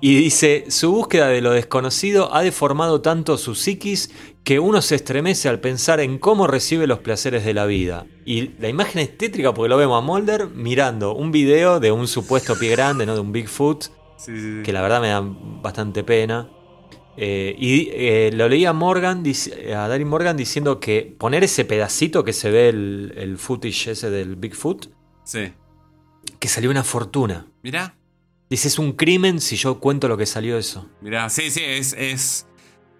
Y 0.02 0.14
dice, 0.14 0.64
su 0.70 0.90
búsqueda 0.92 1.28
de 1.28 1.42
lo 1.42 1.50
desconocido 1.50 2.34
ha 2.34 2.40
deformado 2.42 3.02
tanto 3.02 3.36
su 3.36 3.54
psiquis 3.54 4.10
que 4.44 4.58
uno 4.58 4.80
se 4.82 4.94
estremece 4.96 5.48
al 5.48 5.60
pensar 5.60 6.00
en 6.00 6.18
cómo 6.18 6.46
recibe 6.46 6.86
los 6.86 7.00
placeres 7.00 7.44
de 7.44 7.54
la 7.54 7.66
vida. 7.66 8.06
Y 8.24 8.52
la 8.58 8.68
imagen 8.68 9.00
es 9.02 9.16
tétrica 9.16 9.52
porque 9.54 9.68
lo 9.68 9.76
vemos 9.76 9.98
a 10.02 10.04
Mulder 10.04 10.48
mirando 10.48 11.14
un 11.14 11.30
video 11.30 11.78
de 11.78 11.92
un 11.92 12.08
supuesto 12.08 12.58
pie 12.58 12.70
grande, 12.70 13.06
¿no? 13.06 13.14
De 13.14 13.20
un 13.20 13.32
Bigfoot, 13.32 13.84
Sí, 14.16 14.36
sí, 14.36 14.40
sí. 14.58 14.62
que 14.64 14.72
la 14.72 14.82
verdad 14.82 15.00
me 15.00 15.08
da 15.08 15.22
bastante 15.22 16.02
pena. 16.04 16.50
Eh, 17.16 17.54
y 17.58 17.90
eh, 17.92 18.30
lo 18.32 18.48
leía 18.48 18.72
Morgan, 18.72 19.22
a 19.76 19.88
Darin 19.88 20.08
Morgan 20.08 20.36
diciendo 20.36 20.80
que 20.80 21.14
poner 21.18 21.44
ese 21.44 21.64
pedacito 21.66 22.24
que 22.24 22.32
se 22.32 22.50
ve 22.50 22.68
el, 22.70 23.12
el 23.16 23.36
footage 23.36 23.90
ese 23.92 24.10
del 24.10 24.36
Bigfoot, 24.36 24.86
Sí. 25.24 25.52
que 26.38 26.48
salió 26.48 26.70
una 26.70 26.82
fortuna. 26.84 27.46
Mirá, 27.62 27.94
Dice, 28.48 28.66
es 28.68 28.78
un 28.80 28.92
crimen 28.94 29.40
si 29.40 29.54
yo 29.56 29.78
cuento 29.80 30.08
lo 30.08 30.16
que 30.16 30.26
salió 30.26 30.58
eso. 30.58 30.88
mirá. 31.02 31.28
Sí, 31.30 31.50
sí, 31.50 31.60
es. 31.64 31.92
Es 31.92 32.46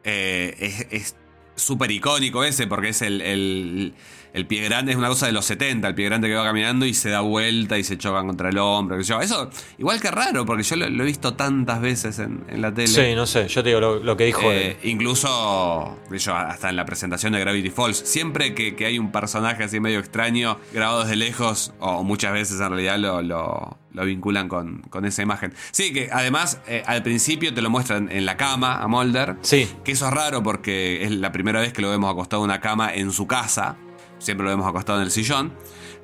eh, 0.04 0.54
es- 0.60 0.86
es 0.90 1.16
súper 1.60 1.90
icónico 1.90 2.44
ese, 2.44 2.66
porque 2.66 2.88
es 2.90 3.02
el, 3.02 3.20
el, 3.20 3.94
el 4.32 4.46
pie 4.46 4.62
grande, 4.64 4.92
es 4.92 4.98
una 4.98 5.08
cosa 5.08 5.26
de 5.26 5.32
los 5.32 5.44
70, 5.44 5.88
el 5.88 5.94
pie 5.94 6.06
grande 6.06 6.28
que 6.28 6.34
va 6.34 6.44
caminando 6.44 6.86
y 6.86 6.94
se 6.94 7.10
da 7.10 7.20
vuelta 7.20 7.78
y 7.78 7.84
se 7.84 7.98
chocan 7.98 8.26
contra 8.26 8.48
el 8.50 8.58
hombro. 8.58 8.96
qué 8.96 9.04
sé 9.04 9.10
yo. 9.10 9.20
Eso, 9.20 9.50
igual 9.78 10.00
que 10.00 10.10
raro, 10.10 10.44
porque 10.46 10.62
yo 10.62 10.76
lo, 10.76 10.88
lo 10.88 11.02
he 11.02 11.06
visto 11.06 11.34
tantas 11.34 11.80
veces 11.80 12.18
en, 12.18 12.44
en 12.48 12.62
la 12.62 12.72
tele. 12.72 12.88
Sí, 12.88 13.14
no 13.14 13.26
sé, 13.26 13.48
yo 13.48 13.62
te 13.62 13.70
digo 13.70 13.80
lo, 13.80 13.98
lo 14.02 14.16
que 14.16 14.24
dijo 14.24 14.42
Eh, 14.52 14.78
él. 14.82 14.90
incluso 14.90 15.98
yo, 16.10 16.34
hasta 16.34 16.70
en 16.70 16.76
la 16.76 16.84
presentación 16.84 17.32
de 17.32 17.40
Gravity 17.40 17.70
Falls, 17.70 17.96
siempre 17.98 18.54
que, 18.54 18.74
que 18.74 18.86
hay 18.86 18.98
un 18.98 19.12
personaje 19.12 19.64
así 19.64 19.80
medio 19.80 19.98
extraño, 19.98 20.58
grabado 20.72 21.02
desde 21.02 21.16
lejos, 21.16 21.72
o 21.80 22.02
muchas 22.02 22.32
veces 22.32 22.60
en 22.60 22.68
realidad 22.70 22.98
lo, 22.98 23.22
lo- 23.22 23.78
lo 23.92 24.04
vinculan 24.04 24.48
con, 24.48 24.82
con 24.82 25.04
esa 25.04 25.22
imagen. 25.22 25.52
Sí, 25.72 25.92
que 25.92 26.10
además 26.12 26.60
eh, 26.68 26.84
al 26.86 27.02
principio 27.02 27.52
te 27.52 27.60
lo 27.60 27.70
muestran 27.70 28.08
en 28.12 28.24
la 28.24 28.36
cama 28.36 28.80
a 28.80 28.86
Mulder, 28.86 29.34
Sí, 29.42 29.68
que 29.84 29.90
eso 29.92 30.06
es 30.06 30.14
raro 30.14 30.44
porque 30.44 31.02
es 31.04 31.10
la 31.10 31.32
primera 31.32 31.60
vez 31.60 31.72
que 31.72 31.82
lo 31.82 31.90
vemos 31.90 32.08
acostado 32.12 32.44
en 32.44 32.50
una 32.50 32.60
cama 32.60 32.94
en 32.94 33.10
su 33.10 33.26
casa, 33.26 33.76
siempre 34.20 34.44
lo 34.44 34.50
vemos 34.50 34.68
acostado 34.68 34.98
en 34.98 35.04
el 35.06 35.10
sillón, 35.10 35.52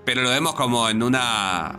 pero 0.05 0.23
lo 0.23 0.31
vemos 0.31 0.55
como 0.55 0.89
en 0.89 1.03
una... 1.03 1.79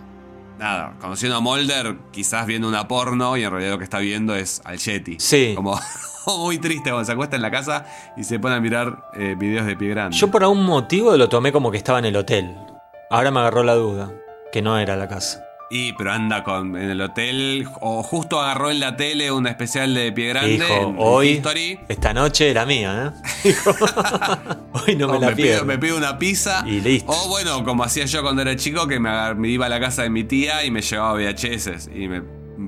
Nada, 0.57 0.95
conociendo 0.99 1.37
a 1.37 1.39
Mulder, 1.39 1.97
quizás 2.11 2.47
viendo 2.47 2.67
una 2.67 2.87
porno 2.87 3.37
y 3.37 3.43
en 3.43 3.51
realidad 3.51 3.73
lo 3.73 3.77
que 3.77 3.83
está 3.83 3.99
viendo 3.99 4.33
es 4.33 4.61
al 4.63 4.79
Yeti. 4.79 5.17
Sí. 5.19 5.53
Como 5.55 5.79
muy 6.39 6.57
triste 6.57 6.89
cuando 6.89 7.05
se 7.05 7.11
acuesta 7.11 7.35
en 7.35 7.43
la 7.43 7.51
casa 7.51 7.85
y 8.15 8.23
se 8.23 8.39
pone 8.39 8.55
a 8.55 8.59
mirar 8.59 9.11
eh, 9.13 9.35
videos 9.37 9.67
de 9.67 9.75
pie 9.75 9.89
grande. 9.89 10.17
yo 10.17 10.31
por 10.31 10.41
algún 10.41 10.65
motivo 10.65 11.15
lo 11.15 11.29
tomé 11.29 11.51
como 11.51 11.69
que 11.69 11.77
estaba 11.77 11.99
en 11.99 12.05
el 12.05 12.15
hotel. 12.15 12.55
Ahora 13.11 13.29
me 13.29 13.39
agarró 13.39 13.63
la 13.63 13.75
duda, 13.75 14.11
que 14.51 14.63
no 14.63 14.79
era 14.79 14.95
la 14.95 15.07
casa. 15.07 15.46
Y 15.69 15.91
pero 15.93 16.13
anda 16.13 16.43
con, 16.45 16.77
en 16.77 16.89
el 16.91 17.01
hotel 17.01 17.67
o 17.81 18.01
justo 18.01 18.39
agarró 18.39 18.71
en 18.71 18.79
la 18.79 18.95
tele 18.95 19.31
un 19.33 19.47
especial 19.47 19.93
de 19.93 20.13
pie 20.13 20.29
grande 20.29 20.51
Dijo, 20.53 20.73
en- 20.73 20.95
hoy, 20.97 21.27
History. 21.29 21.79
esta 21.89 22.13
noche 22.13 22.49
era 22.49 22.65
mía, 22.65 23.13
¿eh? 23.43 23.53
Hoy 24.87 24.95
no 24.95 25.07
me 25.09 25.17
O 25.17 25.19
la 25.19 25.29
me, 25.31 25.35
pido, 25.35 25.65
me 25.65 25.77
pido 25.77 25.97
una 25.97 26.17
pizza. 26.17 26.63
Y 26.65 26.79
listo. 26.79 27.11
O 27.11 27.27
bueno, 27.29 27.63
como 27.65 27.83
hacía 27.83 28.05
yo 28.05 28.21
cuando 28.21 28.41
era 28.43 28.55
chico, 28.55 28.87
que 28.87 28.99
me, 28.99 29.09
iba 29.49 29.65
a 29.65 29.69
la 29.69 29.79
casa 29.79 30.03
de 30.03 30.09
mi 30.09 30.23
tía 30.23 30.63
y 30.63 30.71
me 30.71 30.81
llevaba 30.81 31.13
VHS. 31.15 31.89
Y 31.93 32.07
me 32.07 32.21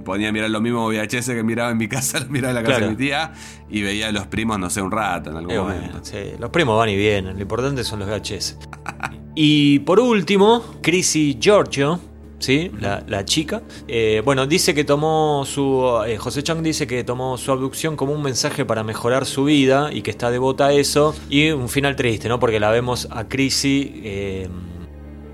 ponía 0.03 0.29
a 0.29 0.31
mirar 0.33 0.49
lo 0.49 0.59
mismo 0.59 0.85
VHS 0.87 1.27
que 1.27 1.43
miraba 1.43 1.71
en 1.71 1.77
mi 1.77 1.87
casa, 1.87 2.25
miraba 2.29 2.49
en 2.49 2.55
la 2.55 2.61
casa 2.63 2.77
Claro. 2.79 2.85
de 2.87 2.91
mi 2.91 2.97
tía 2.97 3.31
y 3.69 3.81
veía 3.81 4.09
a 4.09 4.11
los 4.11 4.27
primos, 4.27 4.59
no 4.59 4.69
sé, 4.69 4.81
un 4.81 4.91
rato 4.91 5.29
en 5.31 5.37
algún 5.37 5.53
Eh, 5.53 5.57
momento. 5.59 5.85
bueno, 5.91 5.99
sí, 6.05 6.33
los 6.37 6.49
primos 6.49 6.77
van 6.77 6.89
y 6.89 6.97
vienen, 6.97 7.35
lo 7.35 7.41
importante 7.41 7.83
son 7.85 7.99
los 7.99 8.09
VHS. 8.09 8.57
y 9.35 9.79
por 9.79 9.99
último, 10.01 10.63
Chrissy 10.81 11.37
Giorgio, 11.39 11.99
¿sí? 12.39 12.71
la, 12.79 13.25
chica, 13.25 13.61
eh, 13.87 14.21
bueno, 14.25 14.47
dice 14.47 14.73
que 14.73 14.83
tomó 14.83 15.43
su. 15.45 16.01
eh, 16.07 16.17
José 16.17 16.43
Chang 16.43 16.63
dice 16.63 16.87
que 16.87 17.03
tomó 17.03 17.37
su 17.37 17.51
abducción 17.51 17.95
como 17.95 18.13
un 18.13 18.23
mensaje 18.23 18.65
para 18.65 18.83
mejorar 18.83 19.25
su 19.25 19.43
vida 19.45 19.89
y 19.93 20.01
que 20.01 20.11
está 20.11 20.31
devota 20.31 20.67
a 20.67 20.73
eso. 20.73 21.13
Y 21.29 21.51
un 21.51 21.69
final 21.69 21.95
triste, 21.95 22.27
¿no? 22.29 22.39
Porque 22.39 22.59
la 22.59 22.71
vemos 22.71 23.07
a 23.11 23.27
Chrissy. 23.27 24.01
eh, 24.03 24.49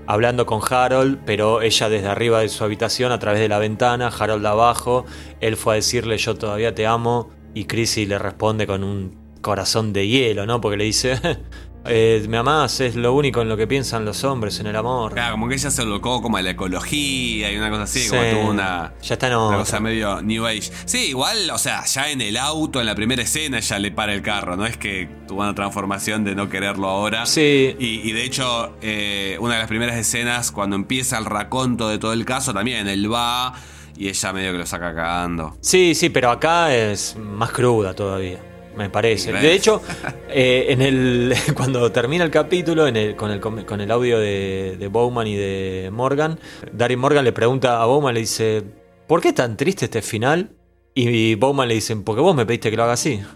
Hablando 0.08 0.46
con 0.46 0.60
Harold, 0.70 1.18
pero 1.26 1.62
ella 1.62 1.88
desde 1.88 2.06
arriba 2.06 2.38
de 2.38 2.48
su 2.48 2.62
habitación 2.62 3.10
a 3.10 3.18
través 3.18 3.40
de 3.40 3.48
la 3.48 3.58
ventana, 3.58 4.06
Harold 4.06 4.46
abajo, 4.46 5.04
él 5.40 5.56
fue 5.56 5.74
a 5.74 5.76
decirle 5.76 6.16
yo 6.16 6.36
todavía 6.36 6.72
te 6.76 6.86
amo 6.86 7.30
y 7.54 7.64
Chrissy 7.64 8.06
le 8.06 8.16
responde 8.16 8.68
con 8.68 8.84
un 8.84 9.16
corazón 9.40 9.92
de 9.92 10.06
hielo, 10.06 10.46
¿no? 10.46 10.60
Porque 10.60 10.76
le 10.76 10.84
dice, 10.84 11.18
eh, 11.88 12.24
me 12.28 12.36
amás, 12.38 12.80
es 12.80 12.96
lo 12.96 13.12
único 13.14 13.42
en 13.42 13.48
lo 13.48 13.56
que 13.56 13.66
piensan 13.66 14.04
los 14.04 14.24
hombres 14.24 14.58
en 14.60 14.66
el 14.66 14.76
amor. 14.76 15.12
Claro, 15.14 15.32
como 15.32 15.48
que 15.48 15.54
ella 15.54 15.70
se 15.70 15.84
volcó 15.84 16.20
como 16.22 16.36
a 16.36 16.42
la 16.42 16.50
ecología 16.50 17.50
y 17.52 17.56
una 17.56 17.70
cosa 17.70 17.82
así, 17.84 18.00
Sí. 18.00 18.08
como 18.10 18.22
tuvo 18.30 18.50
una, 18.50 18.92
Ya 19.02 19.14
está 19.14 19.26
en 19.28 19.34
una 19.34 19.44
otra. 19.46 19.58
cosa 19.58 19.80
medio 19.80 20.22
New 20.22 20.46
Age. 20.46 20.70
Sí, 20.84 21.06
igual, 21.08 21.50
o 21.50 21.58
sea, 21.58 21.84
ya 21.84 22.10
en 22.10 22.20
el 22.20 22.36
auto, 22.36 22.80
en 22.80 22.86
la 22.86 22.94
primera 22.94 23.22
escena, 23.22 23.60
ya 23.60 23.78
le 23.78 23.90
para 23.90 24.12
el 24.14 24.22
carro, 24.22 24.56
no 24.56 24.66
es 24.66 24.76
que 24.76 25.08
tuvo 25.28 25.40
una 25.42 25.54
transformación 25.54 26.24
de 26.24 26.34
no 26.34 26.48
quererlo 26.48 26.88
ahora. 26.88 27.26
Sí, 27.26 27.74
Y, 27.78 28.08
y 28.08 28.12
de 28.12 28.24
hecho, 28.24 28.76
eh, 28.82 29.36
una 29.40 29.54
de 29.54 29.60
las 29.60 29.68
primeras 29.68 29.96
escenas, 29.96 30.50
cuando 30.52 30.76
empieza 30.76 31.18
el 31.18 31.24
raconto 31.24 31.88
de 31.88 31.98
todo 31.98 32.12
el 32.12 32.24
caso, 32.24 32.52
también 32.54 32.86
él 32.88 33.12
va 33.12 33.54
y 33.98 34.08
ella 34.08 34.32
medio 34.34 34.52
que 34.52 34.58
lo 34.58 34.66
saca 34.66 34.94
cagando. 34.94 35.56
sí, 35.60 35.94
sí, 35.94 36.10
pero 36.10 36.30
acá 36.30 36.74
es 36.74 37.16
más 37.16 37.50
cruda 37.50 37.94
todavía. 37.94 38.38
Me 38.76 38.90
parece. 38.90 39.32
De 39.32 39.52
hecho, 39.54 39.80
eh, 40.28 40.66
en 40.68 40.82
el 40.82 41.34
cuando 41.56 41.90
termina 41.92 42.24
el 42.24 42.30
capítulo, 42.30 42.86
en 42.86 42.96
el, 42.96 43.16
con, 43.16 43.30
el, 43.30 43.40
con 43.40 43.80
el 43.80 43.90
audio 43.90 44.18
de, 44.18 44.76
de 44.78 44.88
Bowman 44.88 45.26
y 45.26 45.34
de 45.36 45.88
Morgan, 45.92 46.38
Darin 46.72 46.98
Morgan 46.98 47.24
le 47.24 47.32
pregunta 47.32 47.80
a 47.82 47.86
Bowman, 47.86 48.12
le 48.14 48.20
dice, 48.20 48.62
¿por 49.06 49.20
qué 49.22 49.32
tan 49.32 49.56
triste 49.56 49.86
este 49.86 50.02
final? 50.02 50.50
Y 50.94 51.34
Bowman 51.36 51.68
le 51.68 51.74
dice, 51.74 51.96
porque 51.96 52.20
vos 52.20 52.36
me 52.36 52.44
pediste 52.46 52.70
que 52.70 52.76
lo 52.76 52.84
haga 52.84 52.92
así. 52.94 53.20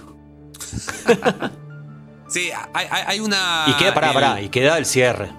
Sí, 2.28 2.49
hay, 2.75 3.18
una. 3.18 3.64
y 3.66 3.73
queda, 3.73 3.92
pará, 3.92 4.09
el- 4.09 4.14
pará, 4.14 4.40
y 4.40 4.49
queda 4.50 4.78
el 4.78 4.87
cierre. 4.87 5.30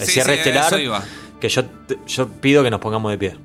El 0.00 0.06
Sí, 0.06 0.12
cierre 0.12 0.32
sí, 0.42 0.48
estelar. 0.48 1.02
Que 1.40 1.50
yo, 1.50 1.62
yo 2.06 2.28
pido 2.28 2.62
que 2.64 2.70
nos 2.70 2.80
pongamos 2.80 3.10
de 3.12 3.18
pie. 3.18 3.36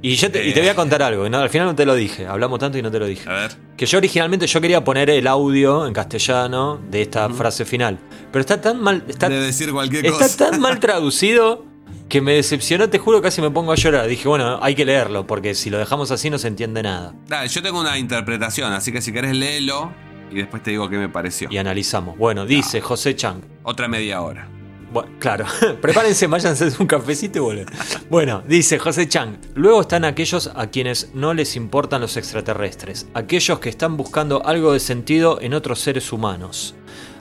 Y, 0.00 0.14
yo 0.14 0.30
te, 0.30 0.46
y 0.46 0.52
te 0.52 0.60
voy 0.60 0.68
a 0.68 0.76
contar 0.76 1.02
algo, 1.02 1.28
no, 1.28 1.38
al 1.38 1.50
final 1.50 1.66
no 1.66 1.74
te 1.74 1.84
lo 1.84 1.94
dije, 1.94 2.26
hablamos 2.26 2.60
tanto 2.60 2.78
y 2.78 2.82
no 2.82 2.90
te 2.90 3.00
lo 3.00 3.06
dije. 3.06 3.28
A 3.28 3.32
ver. 3.32 3.50
Que 3.76 3.84
yo 3.84 3.98
originalmente 3.98 4.46
yo 4.46 4.60
quería 4.60 4.84
poner 4.84 5.10
el 5.10 5.26
audio 5.26 5.86
en 5.86 5.92
castellano 5.92 6.80
de 6.88 7.02
esta 7.02 7.28
frase 7.30 7.64
final. 7.64 7.98
Pero 8.30 8.40
está 8.40 8.60
tan 8.60 8.80
mal. 8.80 9.02
Está, 9.08 9.28
de 9.28 9.40
decir 9.40 9.72
cualquier 9.72 10.06
está 10.06 10.18
cosa. 10.18 10.50
tan 10.50 10.60
mal 10.60 10.78
traducido 10.80 11.64
que 12.08 12.20
me 12.20 12.34
decepcionó, 12.34 12.88
te 12.88 12.98
juro, 12.98 13.20
casi 13.20 13.42
me 13.42 13.50
pongo 13.50 13.72
a 13.72 13.74
llorar. 13.74 14.06
Dije, 14.06 14.28
bueno, 14.28 14.58
hay 14.62 14.74
que 14.74 14.84
leerlo, 14.84 15.26
porque 15.26 15.54
si 15.54 15.68
lo 15.68 15.78
dejamos 15.78 16.10
así 16.10 16.30
no 16.30 16.38
se 16.38 16.48
entiende 16.48 16.82
nada. 16.82 17.14
Dale, 17.26 17.48
yo 17.48 17.60
tengo 17.60 17.80
una 17.80 17.98
interpretación, 17.98 18.72
así 18.72 18.92
que 18.92 19.02
si 19.02 19.12
querés 19.12 19.34
léelo 19.34 19.92
y 20.30 20.36
después 20.36 20.62
te 20.62 20.70
digo 20.70 20.88
qué 20.88 20.96
me 20.96 21.08
pareció. 21.08 21.48
Y 21.50 21.58
analizamos. 21.58 22.16
Bueno, 22.16 22.46
dice 22.46 22.80
José 22.80 23.16
Chang. 23.16 23.40
Otra 23.64 23.88
media 23.88 24.20
hora. 24.22 24.48
Bueno, 24.92 25.10
claro, 25.18 25.44
prepárense, 25.80 26.26
váyanse 26.26 26.72
un 26.78 26.86
cafecito 26.86 27.38
y 27.38 27.42
vuelven. 27.42 27.66
Bueno, 28.08 28.42
dice 28.46 28.78
José 28.78 29.08
Chang. 29.08 29.36
Luego 29.54 29.82
están 29.82 30.04
aquellos 30.04 30.50
a 30.54 30.68
quienes 30.68 31.10
no 31.14 31.34
les 31.34 31.56
importan 31.56 32.00
los 32.00 32.16
extraterrestres, 32.16 33.06
aquellos 33.14 33.58
que 33.58 33.68
están 33.68 33.96
buscando 33.96 34.44
algo 34.46 34.72
de 34.72 34.80
sentido 34.80 35.40
en 35.40 35.54
otros 35.54 35.80
seres 35.80 36.12
humanos. 36.12 36.74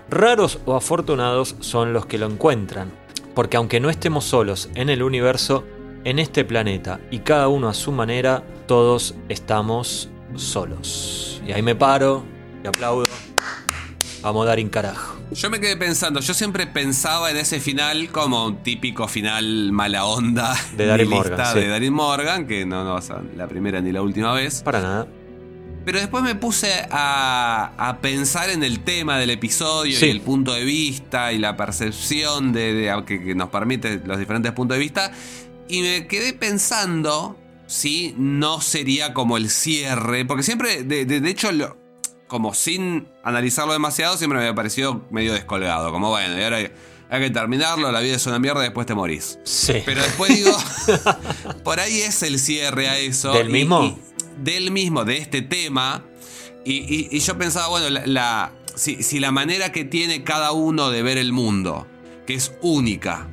Raros 0.09 0.59
o 0.65 0.75
afortunados 0.75 1.55
son 1.59 1.91
los 1.91 2.05
que 2.05 2.17
lo 2.17 2.27
encuentran, 2.27 2.91
porque 3.35 3.57
aunque 3.57 3.81
no 3.81 3.89
estemos 3.89 4.23
solos 4.23 4.69
en 4.75 4.89
el 4.89 5.03
universo, 5.03 5.65
en 6.05 6.19
este 6.19 6.45
planeta 6.45 7.01
y 7.11 7.19
cada 7.19 7.49
uno 7.49 7.67
a 7.67 7.73
su 7.73 7.91
manera, 7.91 8.43
todos 8.65 9.15
estamos 9.27 10.09
solos. 10.35 11.41
Y 11.45 11.51
ahí 11.51 11.61
me 11.61 11.75
paro 11.75 12.23
y 12.63 12.67
aplaudo. 12.67 13.07
Vamos 14.21 14.45
a 14.45 14.49
dar 14.49 14.59
en 14.59 14.69
carajo. 14.69 15.15
Yo 15.31 15.49
me 15.49 15.59
quedé 15.59 15.77
pensando, 15.77 16.19
yo 16.19 16.33
siempre 16.33 16.67
pensaba 16.67 17.29
en 17.31 17.37
ese 17.37 17.59
final 17.59 18.09
como 18.09 18.45
un 18.47 18.63
típico 18.63 19.07
final 19.07 19.71
mala 19.71 20.05
onda 20.05 20.55
De 20.75 20.85
Darin 20.85 21.09
nihilista 21.09 21.35
Morgan, 21.37 21.53
sí. 21.53 21.59
de 21.59 21.67
Darin 21.67 21.93
Morgan, 21.93 22.47
que 22.47 22.65
no, 22.65 22.83
no 22.83 22.93
va 22.93 22.99
a 22.99 23.01
ser 23.01 23.17
la 23.35 23.47
primera 23.47 23.79
ni 23.81 23.91
la 23.91 24.01
última 24.01 24.33
vez. 24.33 24.61
Para 24.63 24.81
nada. 24.81 25.07
Pero 25.85 25.99
después 25.99 26.21
me 26.23 26.35
puse 26.35 26.71
a, 26.91 27.71
a 27.77 27.97
pensar 27.99 28.49
en 28.49 28.63
el 28.63 28.81
tema 28.81 29.17
del 29.17 29.29
episodio 29.29 29.97
Sí. 29.97 30.07
y 30.07 30.09
el 30.09 30.19
punto 30.21 30.53
de 30.53 30.65
vista 30.65 31.31
y 31.31 31.37
la 31.37 31.55
percepción 31.55 32.51
de, 32.51 32.73
de- 32.73 33.03
que, 33.05 33.23
que 33.23 33.35
nos 33.35 33.49
permite 33.49 34.01
los 34.03 34.17
diferentes 34.19 34.51
puntos 34.51 34.75
de 34.75 34.79
vista. 34.81 35.11
Y 35.69 35.81
me 35.81 36.07
quedé 36.07 36.33
pensando 36.33 37.37
si 37.67 38.13
no 38.17 38.59
sería 38.61 39.13
como 39.13 39.37
el 39.37 39.49
cierre. 39.49 40.25
Porque 40.25 40.43
siempre, 40.43 40.83
de, 40.83 41.05
de- 41.05 41.21
de 41.21 41.29
hecho, 41.29 41.51
lo- 41.53 41.77
como 42.27 42.53
sin 42.53 43.07
analizarlo 43.23 43.73
demasiado, 43.73 44.17
siempre 44.17 44.37
me 44.39 44.45
había 44.45 44.55
parecido 44.55 45.05
medio 45.11 45.33
descolgado. 45.33 45.91
Como 45.91 46.09
bueno, 46.09 46.37
y 46.37 46.43
ahora 46.43 46.57
hay, 46.57 46.71
hay 47.09 47.21
que 47.21 47.29
terminarlo, 47.29 47.91
la 47.91 47.99
vida 48.01 48.15
es 48.17 48.25
una 48.27 48.37
mierda 48.39 48.61
y 48.61 48.63
después 48.65 48.85
te 48.87 48.93
morís. 48.95 49.39
Sí. 49.43 49.81
Pero 49.85 50.01
después 50.01 50.35
digo, 50.35 50.51
por 51.63 51.79
ahí 51.79 52.01
es 52.01 52.21
el 52.23 52.39
cierre 52.39 52.89
a 52.89 52.97
eso. 52.97 53.31
¿Del 53.33 53.49
y- 53.49 53.53
mismo? 53.53 53.83
y- 53.83 53.97
del 54.43 54.71
mismo, 54.71 55.03
de 55.05 55.17
este 55.17 55.41
tema. 55.41 56.03
Y, 56.65 56.73
y- 56.73 57.07
y 57.11 57.19
yo 57.19 57.37
pensaba, 57.37 57.67
bueno, 57.69 57.89
la, 57.89 58.05
la- 58.05 58.51
si, 58.75 59.01
si 59.03 59.19
la 59.19 59.31
manera 59.31 59.71
que 59.71 59.85
tiene 59.85 60.23
cada 60.23 60.51
uno 60.51 60.89
de 60.91 61.01
ver 61.01 61.17
el 61.17 61.31
mundo, 61.33 61.87
que 62.27 62.33
es 62.35 62.51
única, 62.61 63.27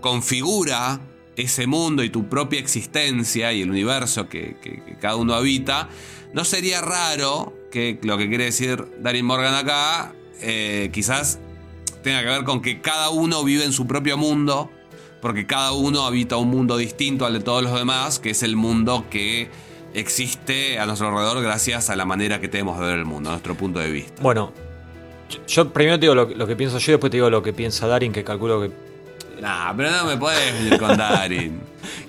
configura 0.00 1.00
ese 1.36 1.66
mundo 1.66 2.02
y 2.02 2.10
tu 2.10 2.28
propia 2.28 2.58
existencia 2.60 3.52
y 3.52 3.62
el 3.62 3.70
universo 3.70 4.28
que, 4.28 4.56
que- 4.62 4.82
que 4.84 4.96
cada 5.00 5.16
uno 5.16 5.34
habita, 5.34 5.88
no 6.32 6.44
sería 6.44 6.80
raro 6.80 7.52
que 7.70 7.98
lo 8.02 8.16
que 8.18 8.28
quiere 8.28 8.44
decir 8.44 8.84
Darin 9.00 9.24
Morgan 9.24 9.54
acá, 9.54 10.14
eh, 10.40 10.90
quizás 10.92 11.38
tenga 12.02 12.22
que 12.22 12.28
ver 12.28 12.44
con 12.44 12.62
que 12.62 12.80
cada 12.80 13.10
uno 13.10 13.44
vive 13.44 13.64
en 13.64 13.72
su 13.72 13.86
propio 13.86 14.16
mundo, 14.16 14.70
porque 15.20 15.46
cada 15.46 15.72
uno 15.72 16.06
habita 16.06 16.36
un 16.36 16.48
mundo 16.48 16.76
distinto 16.76 17.26
al 17.26 17.32
de 17.34 17.40
todos 17.40 17.62
los 17.62 17.74
demás, 17.74 18.18
que 18.18 18.30
es 18.30 18.42
el 18.42 18.56
mundo 18.56 19.06
que 19.10 19.50
existe 19.94 20.78
a 20.78 20.86
nuestro 20.86 21.08
alrededor 21.08 21.42
gracias 21.42 21.90
a 21.90 21.96
la 21.96 22.04
manera 22.04 22.40
que 22.40 22.48
tenemos 22.48 22.78
de 22.78 22.86
ver 22.86 22.98
el 22.98 23.04
mundo, 23.04 23.30
a 23.30 23.32
nuestro 23.32 23.54
punto 23.54 23.78
de 23.80 23.90
vista. 23.90 24.22
Bueno, 24.22 24.52
yo, 25.28 25.44
yo 25.46 25.72
primero 25.72 25.98
te 25.98 26.02
digo 26.02 26.14
lo, 26.14 26.26
lo 26.26 26.46
que 26.46 26.56
pienso 26.56 26.78
yo 26.78 26.92
y 26.92 26.94
después 26.94 27.10
te 27.10 27.16
digo 27.16 27.30
lo 27.30 27.42
que 27.42 27.52
piensa 27.52 27.86
Darin, 27.86 28.12
que 28.12 28.24
calculo 28.24 28.60
que. 28.60 28.70
Nah, 29.40 29.72
pero 29.76 29.90
no 29.90 30.04
me 30.04 30.16
puedes 30.16 30.52
venir 30.54 30.78
con 30.78 30.96
Darin. 30.96 31.60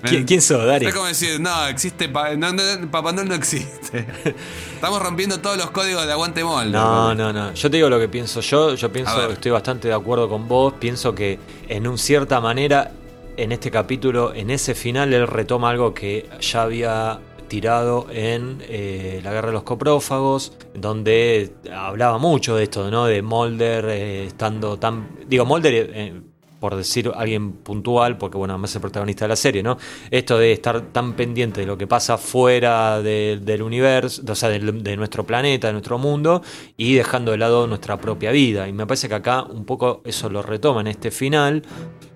¿Quién, 0.02 0.24
quién 0.24 0.40
sos, 0.42 0.64
Darin? 0.64 0.88
Es 0.88 0.94
como 0.94 1.06
decir, 1.06 1.40
no, 1.40 1.66
existe, 1.66 2.08
Pa- 2.08 2.34
no, 2.36 2.52
no, 2.52 2.62
Papá 2.90 3.12
Noel 3.12 3.28
no 3.28 3.34
existe. 3.34 4.06
Estamos 4.74 5.02
rompiendo 5.02 5.40
todos 5.40 5.56
los 5.56 5.70
códigos 5.70 6.06
de 6.06 6.12
Aguante 6.12 6.42
Mol. 6.44 6.70
No, 6.72 7.14
no, 7.14 7.32
no. 7.32 7.52
Yo 7.54 7.70
te 7.70 7.76
digo 7.76 7.88
lo 7.90 7.98
que 7.98 8.08
pienso 8.08 8.40
yo. 8.40 8.74
Yo 8.74 8.90
pienso, 8.92 9.30
estoy 9.30 9.50
bastante 9.52 9.88
de 9.88 9.94
acuerdo 9.94 10.28
con 10.28 10.48
vos. 10.48 10.74
Pienso 10.78 11.14
que 11.14 11.38
en 11.68 11.86
un 11.86 11.98
cierta 11.98 12.40
manera, 12.40 12.92
en 13.36 13.52
este 13.52 13.70
capítulo, 13.70 14.32
en 14.34 14.50
ese 14.50 14.74
final, 14.74 15.12
él 15.12 15.26
retoma 15.26 15.70
algo 15.70 15.92
que 15.94 16.28
ya 16.40 16.62
había 16.62 17.20
tirado 17.48 18.06
en 18.12 18.62
eh, 18.68 19.20
la 19.24 19.32
guerra 19.32 19.48
de 19.48 19.54
los 19.54 19.64
coprófagos, 19.64 20.52
donde 20.72 21.52
hablaba 21.74 22.16
mucho 22.18 22.54
de 22.56 22.62
esto, 22.64 22.90
¿no? 22.90 23.06
De 23.06 23.22
Mulder 23.22 23.84
eh, 23.88 24.24
estando 24.26 24.78
tan. 24.78 25.08
Digo, 25.26 25.44
Mulder. 25.44 25.90
eh, 25.92 26.20
por 26.60 26.76
decir 26.76 27.10
alguien 27.16 27.52
puntual, 27.52 28.18
porque 28.18 28.36
bueno, 28.38 28.54
además 28.54 28.70
es 28.70 28.76
el 28.76 28.82
protagonista 28.82 29.24
de 29.24 29.28
la 29.30 29.36
serie, 29.36 29.62
¿no? 29.62 29.78
Esto 30.10 30.38
de 30.38 30.52
estar 30.52 30.80
tan 30.92 31.14
pendiente 31.14 31.62
de 31.62 31.66
lo 31.66 31.76
que 31.78 31.86
pasa 31.86 32.18
fuera 32.18 33.00
de- 33.02 33.40
del 33.42 33.62
universo, 33.62 34.22
o 34.28 34.34
sea, 34.34 34.50
de, 34.50 34.60
nuestro 34.96 35.24
planeta, 35.24 35.66
de 35.68 35.72
nuestro 35.72 35.98
mundo, 35.98 36.42
y 36.76 36.94
dejando 36.94 37.32
de 37.32 37.38
lado 37.38 37.66
nuestra 37.66 37.96
propia 37.98 38.30
vida. 38.30 38.68
Y 38.68 38.72
me 38.72 38.86
parece 38.86 39.08
que 39.08 39.14
acá 39.14 39.42
un 39.42 39.64
poco 39.64 40.02
eso 40.04 40.28
lo 40.28 40.42
retoma 40.42 40.82
en 40.82 40.88
este 40.88 41.10
final. 41.10 41.62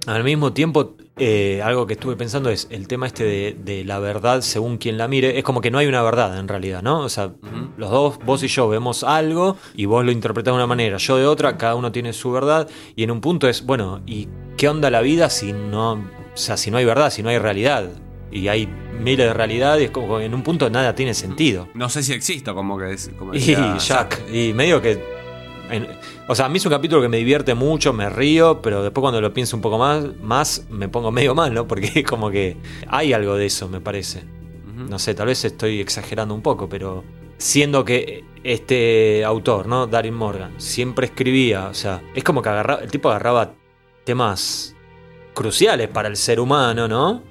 Al 0.06 0.22
mismo 0.22 0.52
tiempo, 0.52 0.94
eh, 1.16 1.62
algo 1.62 1.86
que 1.86 1.92
estuve 1.92 2.16
pensando 2.16 2.50
es 2.50 2.66
el 2.70 2.88
tema 2.88 3.06
este 3.06 3.24
de, 3.24 3.56
de 3.64 3.84
la 3.84 4.00
verdad 4.00 4.40
según 4.40 4.78
quien 4.78 4.98
la 4.98 5.06
mire. 5.06 5.38
Es 5.38 5.44
como 5.44 5.60
que 5.60 5.70
no 5.70 5.78
hay 5.78 5.86
una 5.86 6.02
verdad 6.02 6.38
en 6.38 6.48
realidad, 6.48 6.82
¿no? 6.82 7.00
O 7.00 7.08
sea, 7.08 7.32
los 7.76 7.90
dos, 7.90 8.18
vos 8.24 8.42
y 8.42 8.48
yo, 8.48 8.68
vemos 8.68 9.04
algo 9.04 9.56
y 9.74 9.84
vos 9.84 10.04
lo 10.04 10.10
interpretás 10.10 10.52
de 10.52 10.56
una 10.56 10.66
manera, 10.66 10.96
yo 10.96 11.16
de 11.16 11.26
otra, 11.26 11.56
cada 11.56 11.76
uno 11.76 11.92
tiene 11.92 12.12
su 12.12 12.32
verdad. 12.32 12.68
Y 12.96 13.04
en 13.04 13.10
un 13.10 13.20
punto 13.20 13.48
es, 13.48 13.64
bueno, 13.64 14.02
¿y 14.06 14.28
qué 14.56 14.68
onda 14.68 14.90
la 14.90 15.02
vida 15.02 15.30
si 15.30 15.52
no, 15.52 15.92
o 15.92 16.02
sea, 16.34 16.56
si 16.56 16.70
no 16.70 16.78
hay 16.78 16.84
verdad, 16.84 17.10
si 17.10 17.22
no 17.22 17.28
hay 17.28 17.38
realidad? 17.38 17.90
Y 18.32 18.48
hay 18.48 18.68
miles 19.00 19.28
de 19.28 19.32
realidades, 19.32 19.90
como 19.90 20.18
que 20.18 20.24
en 20.24 20.34
un 20.34 20.42
punto 20.42 20.68
nada 20.68 20.96
tiene 20.96 21.14
sentido. 21.14 21.68
No 21.74 21.88
sé 21.88 22.02
si 22.02 22.12
existo, 22.12 22.54
como 22.54 22.76
que 22.76 22.92
es. 22.92 23.10
Como 23.16 23.32
Y 23.32 23.54
Jack, 23.78 24.22
y 24.32 24.52
medio 24.52 24.82
que. 24.82 25.13
En- 25.70 25.88
o 26.28 26.34
sea, 26.34 26.46
a 26.46 26.48
mí 26.48 26.58
es 26.58 26.66
un 26.66 26.72
capítulo 26.72 27.00
que 27.02 27.08
me 27.08 27.16
divierte 27.18 27.54
mucho, 27.54 27.92
me 27.92 28.08
río, 28.08 28.60
pero 28.62 28.82
después 28.82 29.02
cuando 29.02 29.20
lo 29.20 29.32
pienso 29.32 29.56
un 29.56 29.62
poco 29.62 29.78
más, 29.78 30.04
más 30.22 30.66
me 30.70 30.88
pongo 30.88 31.10
medio 31.10 31.34
mal, 31.34 31.52
¿no? 31.54 31.66
Porque 31.66 31.90
es 31.94 32.04
como 32.04 32.30
que 32.30 32.56
hay 32.88 33.12
algo 33.12 33.36
de 33.36 33.46
eso, 33.46 33.68
me 33.68 33.80
parece. 33.80 34.24
No 34.76 34.98
sé, 34.98 35.14
tal 35.14 35.26
vez 35.28 35.44
estoy 35.44 35.80
exagerando 35.80 36.34
un 36.34 36.42
poco, 36.42 36.68
pero 36.68 37.04
siendo 37.38 37.84
que 37.84 38.24
este 38.42 39.24
autor, 39.24 39.66
¿no? 39.66 39.86
Darin 39.86 40.14
Morgan, 40.14 40.52
siempre 40.58 41.06
escribía, 41.06 41.68
o 41.68 41.74
sea, 41.74 42.02
es 42.14 42.24
como 42.24 42.42
que 42.42 42.48
agarraba, 42.48 42.82
el 42.82 42.90
tipo 42.90 43.08
agarraba 43.08 43.52
temas 44.04 44.74
cruciales 45.32 45.88
para 45.88 46.08
el 46.08 46.16
ser 46.16 46.40
humano, 46.40 46.86
¿no? 46.88 47.22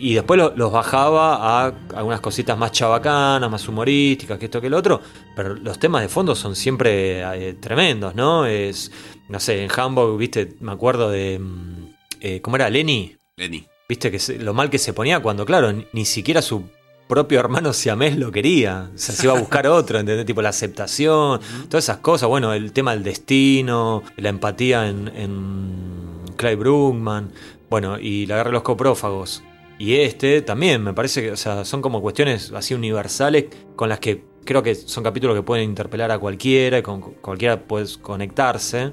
Y 0.00 0.14
después 0.14 0.40
los 0.56 0.72
bajaba 0.72 1.66
a 1.66 1.74
algunas 1.94 2.20
cositas 2.20 2.56
más 2.56 2.72
chabacanas, 2.72 3.50
más 3.50 3.68
humorísticas, 3.68 4.38
que 4.38 4.46
esto 4.46 4.60
que 4.60 4.68
el 4.68 4.74
otro. 4.74 5.00
Pero 5.36 5.54
los 5.54 5.78
temas 5.78 6.02
de 6.02 6.08
fondo 6.08 6.34
son 6.34 6.56
siempre 6.56 7.20
eh, 7.20 7.54
tremendos, 7.54 8.14
¿no? 8.14 8.46
Es, 8.46 8.90
no 9.28 9.38
sé, 9.38 9.62
en 9.62 9.70
Hamburg, 9.74 10.16
viste, 10.16 10.54
me 10.60 10.72
acuerdo 10.72 11.10
de. 11.10 11.38
Mm, 11.38 11.94
eh, 12.20 12.40
¿Cómo 12.40 12.56
era? 12.56 12.70
Lenny. 12.70 13.16
Lenny. 13.36 13.66
Viste 13.88 14.10
que 14.10 14.38
lo 14.38 14.54
mal 14.54 14.70
que 14.70 14.78
se 14.78 14.92
ponía 14.92 15.20
cuando, 15.20 15.44
claro, 15.44 15.72
ni 15.92 16.04
siquiera 16.04 16.42
su 16.42 16.64
propio 17.08 17.40
hermano 17.40 17.72
siamés 17.72 18.16
lo 18.16 18.30
quería. 18.30 18.90
O 18.94 18.98
sea, 18.98 19.14
se 19.14 19.26
iba 19.26 19.36
a 19.36 19.40
buscar 19.40 19.66
otro, 19.68 19.98
¿entendés? 19.98 20.24
Tipo 20.24 20.40
la 20.40 20.50
aceptación, 20.50 21.40
todas 21.68 21.84
esas 21.84 21.98
cosas. 21.98 22.28
Bueno, 22.28 22.54
el 22.54 22.72
tema 22.72 22.92
del 22.92 23.02
destino, 23.02 24.02
la 24.16 24.28
empatía 24.28 24.88
en, 24.88 25.08
en 25.14 26.34
Clive 26.36 26.56
Brugman. 26.56 27.32
Bueno, 27.68 27.98
y 27.98 28.26
la 28.26 28.36
guerra 28.36 28.50
de 28.50 28.54
los 28.54 28.62
coprófagos. 28.62 29.42
Y 29.80 29.96
este 29.96 30.42
también, 30.42 30.84
me 30.84 30.92
parece 30.92 31.22
que 31.22 31.30
o 31.32 31.36
sea, 31.38 31.64
son 31.64 31.80
como 31.80 32.02
cuestiones 32.02 32.52
así 32.52 32.74
universales 32.74 33.46
con 33.74 33.88
las 33.88 33.98
que 33.98 34.22
creo 34.44 34.62
que 34.62 34.74
son 34.74 35.02
capítulos 35.02 35.34
que 35.34 35.42
pueden 35.42 35.64
interpelar 35.64 36.10
a 36.10 36.18
cualquiera 36.18 36.76
y 36.76 36.82
con 36.82 37.00
cualquiera 37.00 37.58
puedes 37.58 37.96
conectarse. 37.96 38.92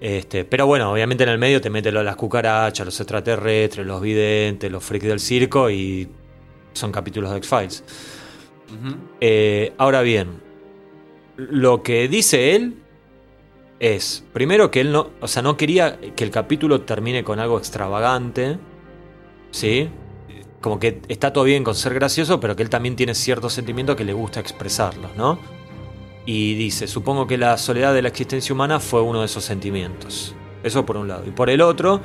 Este, 0.00 0.44
pero 0.44 0.68
bueno, 0.68 0.92
obviamente 0.92 1.24
en 1.24 1.30
el 1.30 1.38
medio 1.38 1.60
te 1.60 1.68
mete 1.68 1.90
las 1.90 2.14
cucarachas, 2.14 2.86
los 2.86 3.00
extraterrestres, 3.00 3.84
los 3.84 4.00
videntes, 4.00 4.70
los 4.70 4.84
freaks 4.84 5.04
del 5.04 5.18
circo 5.18 5.68
y 5.68 6.08
son 6.74 6.92
capítulos 6.92 7.32
de 7.32 7.38
X-Files. 7.38 7.84
Eh, 9.20 9.72
ahora 9.78 10.02
bien, 10.02 10.40
lo 11.36 11.82
que 11.82 12.06
dice 12.06 12.54
él 12.54 12.76
es, 13.80 14.24
primero 14.32 14.70
que 14.70 14.80
él 14.80 14.92
no, 14.92 15.10
o 15.20 15.26
sea, 15.26 15.42
no 15.42 15.56
quería 15.56 15.98
que 16.14 16.22
el 16.22 16.30
capítulo 16.30 16.82
termine 16.82 17.24
con 17.24 17.40
algo 17.40 17.58
extravagante, 17.58 18.58
¿sí? 19.52 19.88
Como 20.60 20.80
que 20.80 21.00
está 21.08 21.32
todo 21.32 21.44
bien 21.44 21.62
con 21.62 21.76
ser 21.76 21.94
gracioso, 21.94 22.40
pero 22.40 22.56
que 22.56 22.64
él 22.64 22.70
también 22.70 22.96
tiene 22.96 23.14
ciertos 23.14 23.52
sentimientos 23.52 23.94
que 23.94 24.04
le 24.04 24.12
gusta 24.12 24.40
expresarlos, 24.40 25.16
¿no? 25.16 25.38
Y 26.26 26.54
dice, 26.54 26.86
supongo 26.86 27.26
que 27.26 27.36
la 27.36 27.56
soledad 27.58 27.94
de 27.94 28.02
la 28.02 28.08
existencia 28.08 28.52
humana 28.52 28.80
fue 28.80 29.02
uno 29.02 29.20
de 29.20 29.26
esos 29.26 29.44
sentimientos. 29.44 30.34
Eso 30.62 30.86
por 30.86 30.96
un 30.96 31.08
lado. 31.08 31.24
Y 31.26 31.30
por 31.30 31.50
el 31.50 31.60
otro, 31.60 32.00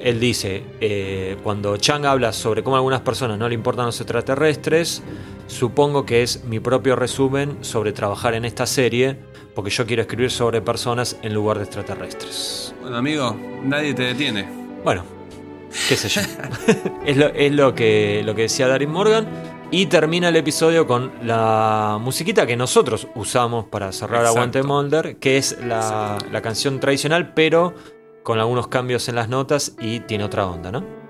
él 0.00 0.20
dice, 0.20 0.62
eh, 0.80 1.38
cuando 1.42 1.76
Chang 1.78 2.04
habla 2.04 2.32
sobre 2.32 2.62
cómo 2.62 2.76
a 2.76 2.78
algunas 2.78 3.00
personas 3.00 3.38
no 3.38 3.48
le 3.48 3.54
importan 3.54 3.86
los 3.86 3.98
extraterrestres, 4.00 5.02
supongo 5.46 6.04
que 6.04 6.22
es 6.22 6.44
mi 6.44 6.60
propio 6.60 6.94
resumen 6.94 7.56
sobre 7.62 7.92
trabajar 7.92 8.34
en 8.34 8.44
esta 8.44 8.66
serie, 8.66 9.16
porque 9.54 9.70
yo 9.70 9.86
quiero 9.86 10.02
escribir 10.02 10.30
sobre 10.30 10.60
personas 10.60 11.16
en 11.22 11.32
lugar 11.32 11.56
de 11.56 11.64
extraterrestres. 11.64 12.74
Bueno, 12.82 12.98
amigo, 12.98 13.34
nadie 13.64 13.94
te 13.94 14.02
detiene. 14.02 14.46
Bueno, 14.84 15.17
qué 15.88 15.96
sé 15.96 16.08
yo. 16.08 16.20
es, 17.06 17.16
lo, 17.16 17.26
es 17.26 17.52
lo, 17.52 17.74
que, 17.74 18.22
lo 18.24 18.34
que 18.34 18.42
decía 18.42 18.68
Darin 18.68 18.90
Morgan. 18.90 19.26
Y 19.70 19.86
termina 19.86 20.30
el 20.30 20.36
episodio 20.36 20.86
con 20.86 21.12
la 21.22 21.98
musiquita 22.00 22.46
que 22.46 22.56
nosotros 22.56 23.06
usamos 23.14 23.66
para 23.66 23.92
cerrar 23.92 24.24
Aguante 24.24 24.62
Molder, 24.62 25.16
que 25.18 25.36
es 25.36 25.58
la, 25.62 26.16
la 26.32 26.40
canción 26.40 26.80
tradicional, 26.80 27.34
pero 27.34 27.74
con 28.22 28.38
algunos 28.38 28.68
cambios 28.68 29.10
en 29.10 29.16
las 29.16 29.28
notas 29.28 29.74
y 29.78 30.00
tiene 30.00 30.24
otra 30.24 30.46
onda, 30.46 30.72
¿no? 30.72 31.07